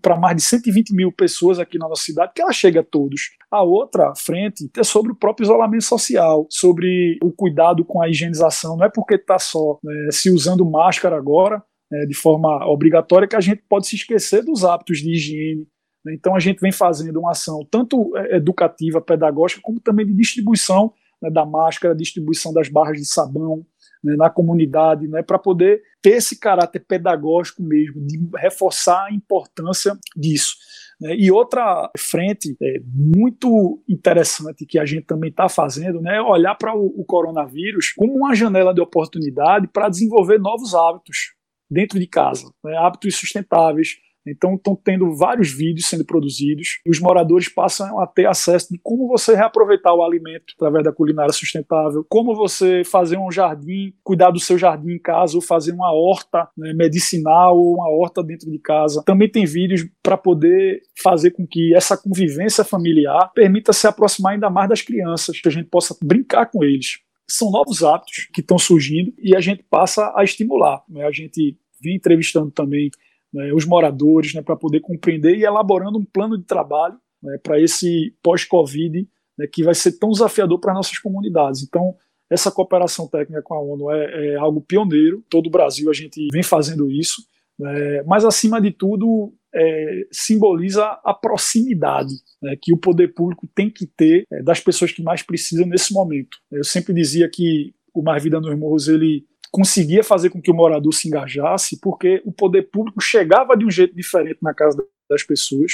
para 0.00 0.16
mais 0.16 0.36
de 0.36 0.42
120 0.42 0.94
mil 0.94 1.12
pessoas 1.12 1.58
aqui 1.58 1.78
na 1.78 1.88
nossa 1.88 2.02
cidade, 2.02 2.32
que 2.34 2.42
ela 2.42 2.52
chegue 2.52 2.78
a 2.78 2.82
todos. 2.82 3.30
A 3.50 3.62
outra 3.62 4.14
frente 4.14 4.70
é 4.76 4.82
sobre 4.82 5.12
o 5.12 5.14
próprio 5.14 5.44
isolamento 5.44 5.84
social, 5.84 6.46
sobre 6.50 7.18
o 7.22 7.30
cuidado 7.32 7.84
com 7.84 8.02
a 8.02 8.08
higienização. 8.08 8.76
Não 8.76 8.86
é 8.86 8.90
porque 8.90 9.14
está 9.14 9.38
só 9.38 9.78
né, 9.82 10.08
se 10.10 10.30
usando 10.30 10.68
máscara 10.68 11.16
agora 11.16 11.62
né, 11.92 12.06
de 12.06 12.14
forma 12.14 12.66
obrigatória 12.66 13.28
que 13.28 13.36
a 13.36 13.40
gente 13.40 13.62
pode 13.68 13.86
se 13.86 13.96
esquecer 13.96 14.42
dos 14.42 14.64
hábitos 14.64 14.98
de 14.98 15.12
higiene. 15.12 15.68
Né? 16.02 16.14
Então 16.14 16.34
a 16.34 16.40
gente 16.40 16.58
vem 16.58 16.72
fazendo 16.72 17.20
uma 17.20 17.32
ação 17.32 17.66
tanto 17.70 18.16
é, 18.16 18.36
educativa, 18.36 18.98
pedagógica, 18.98 19.60
como 19.62 19.78
também 19.78 20.06
de 20.06 20.14
distribuição 20.14 20.90
né, 21.20 21.30
da 21.30 21.44
máscara, 21.44 21.94
distribuição 21.94 22.50
das 22.50 22.70
barras 22.70 22.96
de 22.96 23.04
sabão, 23.04 23.66
né, 24.02 24.16
na 24.16 24.30
comunidade, 24.30 25.06
né, 25.06 25.22
para 25.22 25.38
poder 25.38 25.82
ter 26.00 26.12
esse 26.12 26.40
caráter 26.40 26.80
pedagógico 26.80 27.62
mesmo, 27.62 28.00
de 28.06 28.18
reforçar 28.36 29.08
a 29.08 29.12
importância 29.12 29.94
disso. 30.16 30.56
Né. 30.98 31.14
E 31.14 31.30
outra 31.30 31.90
frente 31.98 32.56
é, 32.62 32.80
muito 32.86 33.84
interessante 33.86 34.64
que 34.64 34.78
a 34.78 34.86
gente 34.86 35.04
também 35.04 35.28
está 35.28 35.46
fazendo 35.46 36.00
né, 36.00 36.16
é 36.16 36.22
olhar 36.22 36.54
para 36.54 36.74
o, 36.74 36.86
o 36.86 37.04
coronavírus 37.04 37.92
como 37.92 38.14
uma 38.14 38.34
janela 38.34 38.72
de 38.72 38.80
oportunidade 38.80 39.68
para 39.68 39.90
desenvolver 39.90 40.38
novos 40.38 40.74
hábitos 40.74 41.34
dentro 41.72 41.98
de 41.98 42.06
casa, 42.06 42.52
né, 42.62 42.76
hábitos 42.76 43.16
sustentáveis, 43.16 43.96
então 44.26 44.54
estão 44.54 44.76
tendo 44.76 45.14
vários 45.14 45.52
vídeos 45.52 45.86
sendo 45.86 46.04
produzidos 46.04 46.80
e 46.86 46.90
os 46.90 47.00
moradores 47.00 47.48
passam 47.48 47.98
a 47.98 48.06
ter 48.06 48.26
acesso 48.26 48.68
de 48.70 48.78
como 48.82 49.08
você 49.08 49.34
reaproveitar 49.34 49.94
o 49.94 50.02
alimento 50.02 50.54
através 50.54 50.84
da 50.84 50.92
culinária 50.92 51.32
sustentável, 51.32 52.06
como 52.08 52.34
você 52.34 52.82
fazer 52.84 53.18
um 53.18 53.30
jardim, 53.30 53.92
cuidar 54.02 54.30
do 54.30 54.38
seu 54.38 54.56
jardim 54.56 54.92
em 54.92 54.98
casa 54.98 55.36
ou 55.36 55.42
fazer 55.42 55.72
uma 55.72 55.92
horta 55.92 56.48
né, 56.56 56.72
medicinal 56.72 57.58
ou 57.58 57.74
uma 57.74 57.88
horta 57.88 58.22
dentro 58.22 58.50
de 58.50 58.58
casa. 58.58 59.02
Também 59.04 59.28
tem 59.28 59.44
vídeos 59.44 59.84
para 60.02 60.16
poder 60.16 60.82
fazer 61.02 61.32
com 61.32 61.46
que 61.46 61.74
essa 61.74 61.96
convivência 61.96 62.64
familiar 62.64 63.32
permita 63.34 63.72
se 63.72 63.86
aproximar 63.86 64.34
ainda 64.34 64.48
mais 64.48 64.68
das 64.68 64.82
crianças, 64.82 65.40
que 65.40 65.48
a 65.48 65.52
gente 65.52 65.68
possa 65.68 65.96
brincar 66.02 66.46
com 66.46 66.62
eles 66.62 67.00
são 67.28 67.50
novos 67.50 67.82
hábitos 67.82 68.28
que 68.32 68.40
estão 68.40 68.58
surgindo 68.58 69.12
e 69.18 69.34
a 69.34 69.40
gente 69.40 69.62
passa 69.62 70.12
a 70.16 70.24
estimular. 70.24 70.82
Né? 70.88 71.04
A 71.04 71.10
gente 71.10 71.56
vem 71.80 71.96
entrevistando 71.96 72.50
também 72.50 72.90
né, 73.32 73.52
os 73.52 73.64
moradores, 73.64 74.34
né, 74.34 74.42
para 74.42 74.56
poder 74.56 74.80
compreender 74.80 75.36
e 75.36 75.44
elaborando 75.44 75.98
um 75.98 76.04
plano 76.04 76.36
de 76.36 76.44
trabalho 76.44 76.96
né, 77.22 77.38
para 77.42 77.60
esse 77.60 78.14
pós-Covid, 78.22 79.08
né, 79.38 79.46
que 79.46 79.64
vai 79.64 79.74
ser 79.74 79.98
tão 79.98 80.10
desafiador 80.10 80.58
para 80.60 80.74
nossas 80.74 80.98
comunidades. 80.98 81.62
Então, 81.62 81.94
essa 82.30 82.50
cooperação 82.50 83.08
técnica 83.08 83.42
com 83.42 83.54
a 83.54 83.60
ONU 83.60 83.90
é, 83.90 84.32
é 84.32 84.36
algo 84.36 84.60
pioneiro, 84.60 85.24
todo 85.28 85.46
o 85.46 85.50
Brasil 85.50 85.90
a 85.90 85.94
gente 85.94 86.28
vem 86.32 86.42
fazendo 86.42 86.90
isso, 86.90 87.22
né, 87.58 88.02
mas 88.02 88.24
acima 88.24 88.60
de 88.60 88.70
tudo 88.70 89.32
é, 89.54 90.06
simboliza 90.10 90.84
a 91.04 91.12
proximidade 91.12 92.14
né, 92.42 92.56
que 92.60 92.72
o 92.72 92.78
poder 92.78 93.08
público 93.14 93.48
tem 93.54 93.70
que 93.70 93.86
ter 93.86 94.26
é, 94.32 94.42
das 94.42 94.60
pessoas 94.60 94.92
que 94.92 95.02
mais 95.02 95.22
precisam 95.22 95.66
nesse 95.66 95.92
momento. 95.92 96.38
Eu 96.50 96.64
sempre 96.64 96.94
dizia 96.94 97.28
que 97.28 97.74
o 97.94 98.02
Mais 98.02 98.22
Vida 98.22 98.40
nos 98.40 98.58
Morros 98.58 98.88
ele 98.88 99.24
conseguia 99.50 100.02
fazer 100.02 100.30
com 100.30 100.40
que 100.40 100.50
o 100.50 100.54
morador 100.54 100.92
se 100.94 101.08
engajasse, 101.08 101.78
porque 101.80 102.22
o 102.24 102.32
poder 102.32 102.70
público 102.70 103.00
chegava 103.02 103.54
de 103.54 103.66
um 103.66 103.70
jeito 103.70 103.94
diferente 103.94 104.38
na 104.40 104.54
casa 104.54 104.82
das 105.08 105.22
pessoas 105.22 105.72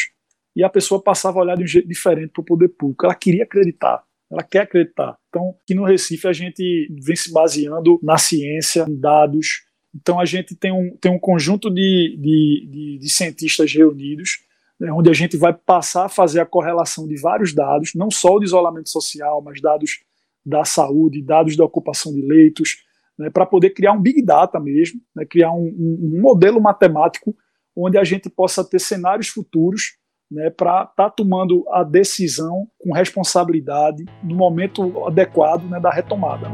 e 0.57 0.65
a 0.65 0.69
pessoa 0.69 1.01
passava 1.01 1.39
a 1.39 1.43
olhar 1.43 1.57
de 1.57 1.63
um 1.63 1.67
jeito 1.67 1.87
diferente 1.87 2.33
para 2.33 2.43
o 2.43 2.45
poder 2.45 2.69
público. 2.71 3.07
Ela 3.07 3.15
queria 3.15 3.45
acreditar, 3.45 4.03
ela 4.31 4.43
quer 4.43 4.63
acreditar. 4.63 5.17
Então, 5.29 5.55
aqui 5.63 5.75
no 5.75 5.85
Recife 5.85 6.27
a 6.27 6.33
gente 6.33 6.93
vem 7.01 7.15
se 7.15 7.33
baseando 7.33 8.01
na 8.03 8.19
ciência, 8.19 8.85
em 8.89 8.99
dados. 8.99 9.68
Então, 10.01 10.21
a 10.21 10.25
gente 10.25 10.55
tem 10.55 10.73
um, 10.73 10.97
tem 11.01 11.11
um 11.11 11.19
conjunto 11.19 11.69
de, 11.69 12.17
de, 12.21 12.69
de, 12.71 12.99
de 13.01 13.11
cientistas 13.11 13.73
reunidos, 13.73 14.39
né, 14.79 14.93
onde 14.93 15.11
a 15.11 15.13
gente 15.13 15.37
vai 15.37 15.53
passar 15.53 16.05
a 16.05 16.09
fazer 16.09 16.41
a 16.41 16.47
correlação 16.47 17.09
de 17.09 17.21
vários 17.21 17.53
dados, 17.53 17.93
não 17.95 18.11
só 18.11 18.37
o 18.37 18.39
de 18.39 18.45
isolamento 18.45 18.89
social, 18.89 19.43
mas 19.43 19.61
dados 19.61 20.01
da 20.47 20.65
saúde, 20.65 21.23
dados 21.23 21.57
da 21.57 21.65
ocupação 21.65 22.15
de 22.15 22.23
leitos, 22.23 22.77
né, 23.19 23.29
para 23.29 23.45
poder 23.45 23.71
criar 23.71 23.93
um 23.93 24.01
big 24.01 24.25
data 24.25 24.61
mesmo, 24.61 25.01
né, 25.15 25.27
criar 25.27 25.53
um, 25.53 25.67
um, 25.67 26.21
modelo 26.21 26.61
matemático 26.61 27.35
onde 27.77 27.99
a 27.99 28.05
gente 28.05 28.31
possa 28.31 28.65
ter 28.65 28.79
cenários 28.79 29.29
futuros 29.29 29.97
né, 30.31 30.49
para 30.51 30.83
estar 30.83 30.95
tá 30.95 31.11
tomando 31.11 31.65
a 31.71 31.83
decisão 31.83 32.69
com 32.79 32.93
responsabilidade 32.93 34.05
no 34.23 34.37
momento 34.37 35.05
adequado 35.07 35.65
né, 35.65 35.81
da 35.81 35.91
retomada. 35.91 36.49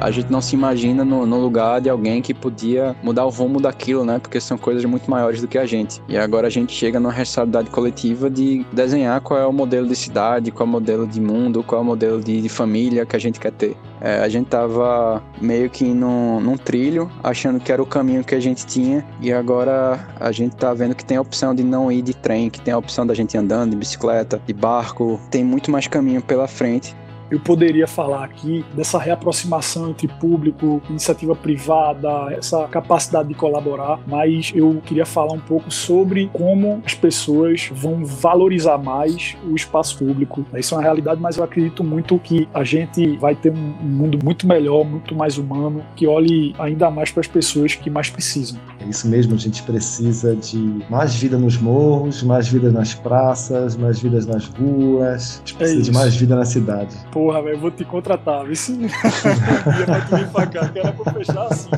A 0.00 0.10
gente 0.10 0.30
não 0.30 0.40
se 0.40 0.54
imagina 0.54 1.04
no, 1.04 1.26
no, 1.26 1.38
lugar 1.38 1.80
de 1.80 1.90
alguém 1.90 2.22
que 2.22 2.32
podia 2.32 2.96
mudar 3.02 3.24
o 3.26 3.28
rumo 3.28 3.60
daquilo, 3.60 4.04
né? 4.04 4.18
Porque 4.18 4.40
são 4.40 4.56
coisas 4.56 4.84
muito 4.84 5.10
maiores 5.10 5.40
do 5.40 5.48
que 5.48 5.58
a 5.58 5.66
gente. 5.66 6.02
E 6.08 6.16
agora 6.16 6.46
a 6.46 6.50
gente 6.50 6.72
chega 6.72 6.98
numa 6.98 7.12
responsabilidade 7.12 7.70
coletiva 7.70 8.30
de 8.30 8.64
desenhar 8.72 9.20
qual 9.20 9.38
é 9.38 9.46
o 9.46 9.52
modelo 9.52 9.86
de 9.86 9.94
cidade, 9.94 10.50
qual 10.50 10.66
é 10.66 10.68
o 10.68 10.72
modelo 10.72 11.06
de 11.06 11.20
mundo, 11.20 11.62
qual 11.62 11.80
é 11.80 11.84
o 11.84 11.86
modelo 11.86 12.20
de, 12.20 12.40
de 12.40 12.48
família 12.48 13.04
que 13.04 13.14
a 13.14 13.18
gente 13.18 13.38
quer 13.38 13.52
ter. 13.52 13.76
É, 14.00 14.20
a 14.20 14.28
gente 14.28 14.46
tava 14.46 15.22
meio 15.40 15.68
que 15.68 15.84
num, 15.84 16.40
num 16.40 16.56
trilho, 16.56 17.10
achando 17.22 17.60
que 17.60 17.70
era 17.70 17.82
o 17.82 17.86
caminho 17.86 18.24
que 18.24 18.34
a 18.34 18.40
gente 18.40 18.64
tinha, 18.64 19.04
e 19.20 19.30
agora 19.30 20.08
a 20.18 20.32
gente 20.32 20.56
tá 20.56 20.72
vendo 20.72 20.94
que 20.94 21.04
tem 21.04 21.18
a 21.18 21.20
opção 21.20 21.54
de 21.54 21.62
não 21.62 21.92
ir 21.92 22.00
de 22.00 22.14
trem, 22.14 22.48
que 22.48 22.60
tem 22.60 22.72
a 22.72 22.78
opção 22.78 23.06
da 23.06 23.12
gente 23.12 23.36
andando 23.36 23.70
de 23.72 23.76
bicicleta, 23.76 24.40
de 24.46 24.54
barco, 24.54 25.20
tem 25.30 25.44
muito 25.44 25.70
mais 25.70 25.86
caminho 25.86 26.22
pela 26.22 26.48
frente 26.48 26.94
eu 27.30 27.38
poderia 27.38 27.86
falar 27.86 28.24
aqui 28.24 28.64
dessa 28.74 28.98
reaproximação 28.98 29.90
entre 29.90 30.08
público, 30.08 30.82
iniciativa 30.90 31.34
privada, 31.34 32.32
essa 32.32 32.66
capacidade 32.68 33.28
de 33.28 33.34
colaborar, 33.34 34.00
mas 34.06 34.52
eu 34.54 34.80
queria 34.84 35.06
falar 35.06 35.32
um 35.32 35.40
pouco 35.40 35.70
sobre 35.70 36.28
como 36.32 36.82
as 36.84 36.94
pessoas 36.94 37.70
vão 37.72 38.04
valorizar 38.04 38.78
mais 38.78 39.36
o 39.48 39.54
espaço 39.54 39.98
público. 39.98 40.44
Isso 40.54 40.74
é 40.74 40.78
uma 40.78 40.82
realidade, 40.82 41.20
mas 41.20 41.36
eu 41.36 41.44
acredito 41.44 41.84
muito 41.84 42.18
que 42.18 42.48
a 42.52 42.64
gente 42.64 43.16
vai 43.18 43.34
ter 43.34 43.52
um 43.52 43.86
mundo 43.86 44.18
muito 44.22 44.46
melhor, 44.46 44.84
muito 44.84 45.14
mais 45.14 45.38
humano, 45.38 45.84
que 45.94 46.06
olhe 46.06 46.54
ainda 46.58 46.90
mais 46.90 47.10
para 47.10 47.20
as 47.20 47.26
pessoas 47.26 47.74
que 47.74 47.88
mais 47.90 48.10
precisam. 48.10 48.58
É 48.80 48.88
isso 48.88 49.06
mesmo, 49.08 49.34
a 49.34 49.38
gente 49.38 49.62
precisa 49.62 50.34
de 50.34 50.82
mais 50.88 51.14
vida 51.14 51.38
nos 51.38 51.58
morros, 51.58 52.22
mais 52.22 52.48
vida 52.48 52.72
nas 52.72 52.94
praças, 52.94 53.76
mais 53.76 54.00
vidas 54.00 54.26
nas 54.26 54.46
ruas, 54.46 55.36
a 55.36 55.38
gente 55.38 55.54
precisa 55.54 55.80
é 55.80 55.84
de 55.84 55.92
mais 55.92 56.16
vida 56.16 56.34
na 56.34 56.44
cidade. 56.44 56.96
Pô, 57.12 57.19
porra, 57.20 57.42
velho, 57.42 57.58
vou 57.58 57.70
te 57.70 57.84
contratar. 57.84 58.44
Vai 58.46 58.54
vir 58.54 60.28
pra 60.32 60.46
cá, 60.46 60.68
que 60.70 60.78
era 60.78 60.90
pra 60.90 61.12
fechar 61.12 61.46
assim. 61.48 61.68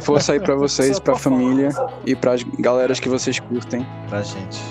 Força 0.00 0.32
aí 0.32 0.38
pra 0.38 0.54
vocês, 0.54 1.00
pra 1.00 1.16
família 1.16 1.72
falar. 1.72 1.92
e 2.06 2.14
pras 2.14 2.44
galeras 2.60 3.00
que 3.00 3.08
vocês 3.08 3.40
curtem. 3.40 3.84
Pra 4.08 4.22
gente. 4.22 4.62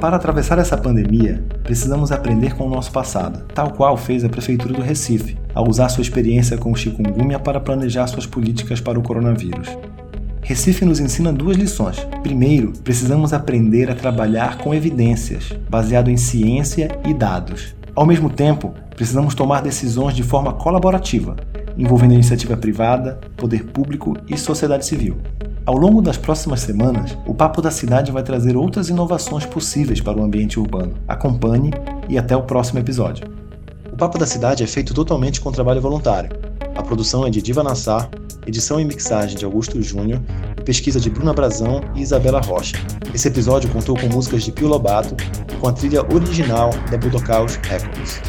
Para 0.00 0.16
atravessar 0.16 0.58
essa 0.58 0.78
pandemia, 0.78 1.44
precisamos 1.62 2.10
aprender 2.10 2.54
com 2.54 2.66
o 2.66 2.70
nosso 2.70 2.90
passado, 2.90 3.44
tal 3.52 3.72
qual 3.72 3.98
fez 3.98 4.24
a 4.24 4.28
Prefeitura 4.30 4.72
do 4.72 4.80
Recife, 4.80 5.36
ao 5.54 5.68
usar 5.68 5.90
sua 5.90 6.02
experiência 6.02 6.56
com 6.56 6.72
o 6.72 6.76
chikungunya 6.76 7.38
para 7.38 7.60
planejar 7.60 8.06
suas 8.06 8.24
políticas 8.24 8.80
para 8.80 8.98
o 8.98 9.02
coronavírus. 9.02 9.76
Recife 10.46 10.84
nos 10.84 11.00
ensina 11.00 11.32
duas 11.32 11.56
lições. 11.56 12.06
Primeiro, 12.22 12.72
precisamos 12.84 13.32
aprender 13.32 13.90
a 13.90 13.96
trabalhar 13.96 14.58
com 14.58 14.72
evidências, 14.72 15.52
baseado 15.68 16.08
em 16.08 16.16
ciência 16.16 17.00
e 17.04 17.12
dados. 17.12 17.74
Ao 17.96 18.06
mesmo 18.06 18.30
tempo, 18.30 18.72
precisamos 18.94 19.34
tomar 19.34 19.60
decisões 19.60 20.14
de 20.14 20.22
forma 20.22 20.52
colaborativa, 20.52 21.34
envolvendo 21.76 22.14
iniciativa 22.14 22.56
privada, 22.56 23.18
poder 23.36 23.64
público 23.64 24.16
e 24.28 24.38
sociedade 24.38 24.86
civil. 24.86 25.16
Ao 25.66 25.76
longo 25.76 26.00
das 26.00 26.16
próximas 26.16 26.60
semanas, 26.60 27.18
o 27.26 27.34
Papo 27.34 27.60
da 27.60 27.72
Cidade 27.72 28.12
vai 28.12 28.22
trazer 28.22 28.56
outras 28.56 28.88
inovações 28.88 29.44
possíveis 29.44 30.00
para 30.00 30.16
o 30.16 30.22
ambiente 30.22 30.60
urbano. 30.60 30.94
Acompanhe 31.08 31.72
e 32.08 32.16
até 32.16 32.36
o 32.36 32.44
próximo 32.44 32.78
episódio. 32.78 33.26
O 33.92 33.96
Papo 33.96 34.16
da 34.16 34.26
Cidade 34.26 34.62
é 34.62 34.66
feito 34.68 34.94
totalmente 34.94 35.40
com 35.40 35.50
trabalho 35.50 35.82
voluntário. 35.82 36.45
A 36.76 36.82
produção 36.82 37.26
é 37.26 37.30
de 37.30 37.40
Diva 37.40 37.62
Nassar 37.62 38.08
edição 38.46 38.80
e 38.80 38.84
mixagem 38.84 39.36
de 39.36 39.44
Augusto 39.44 39.82
Júnior 39.82 40.22
pesquisa 40.64 40.98
de 41.00 41.08
Bruna 41.08 41.32
Brazão 41.32 41.80
e 41.94 42.02
Isabela 42.02 42.40
Rocha. 42.40 42.76
Esse 43.14 43.28
episódio 43.28 43.70
contou 43.70 43.96
com 43.96 44.08
músicas 44.08 44.42
de 44.42 44.52
Pio 44.52 44.68
Lobato 44.68 45.16
e 45.52 45.56
com 45.56 45.68
a 45.68 45.72
trilha 45.72 46.02
original 46.12 46.70
da 46.90 46.96
Budocaus 46.96 47.56
Records. 47.56 48.20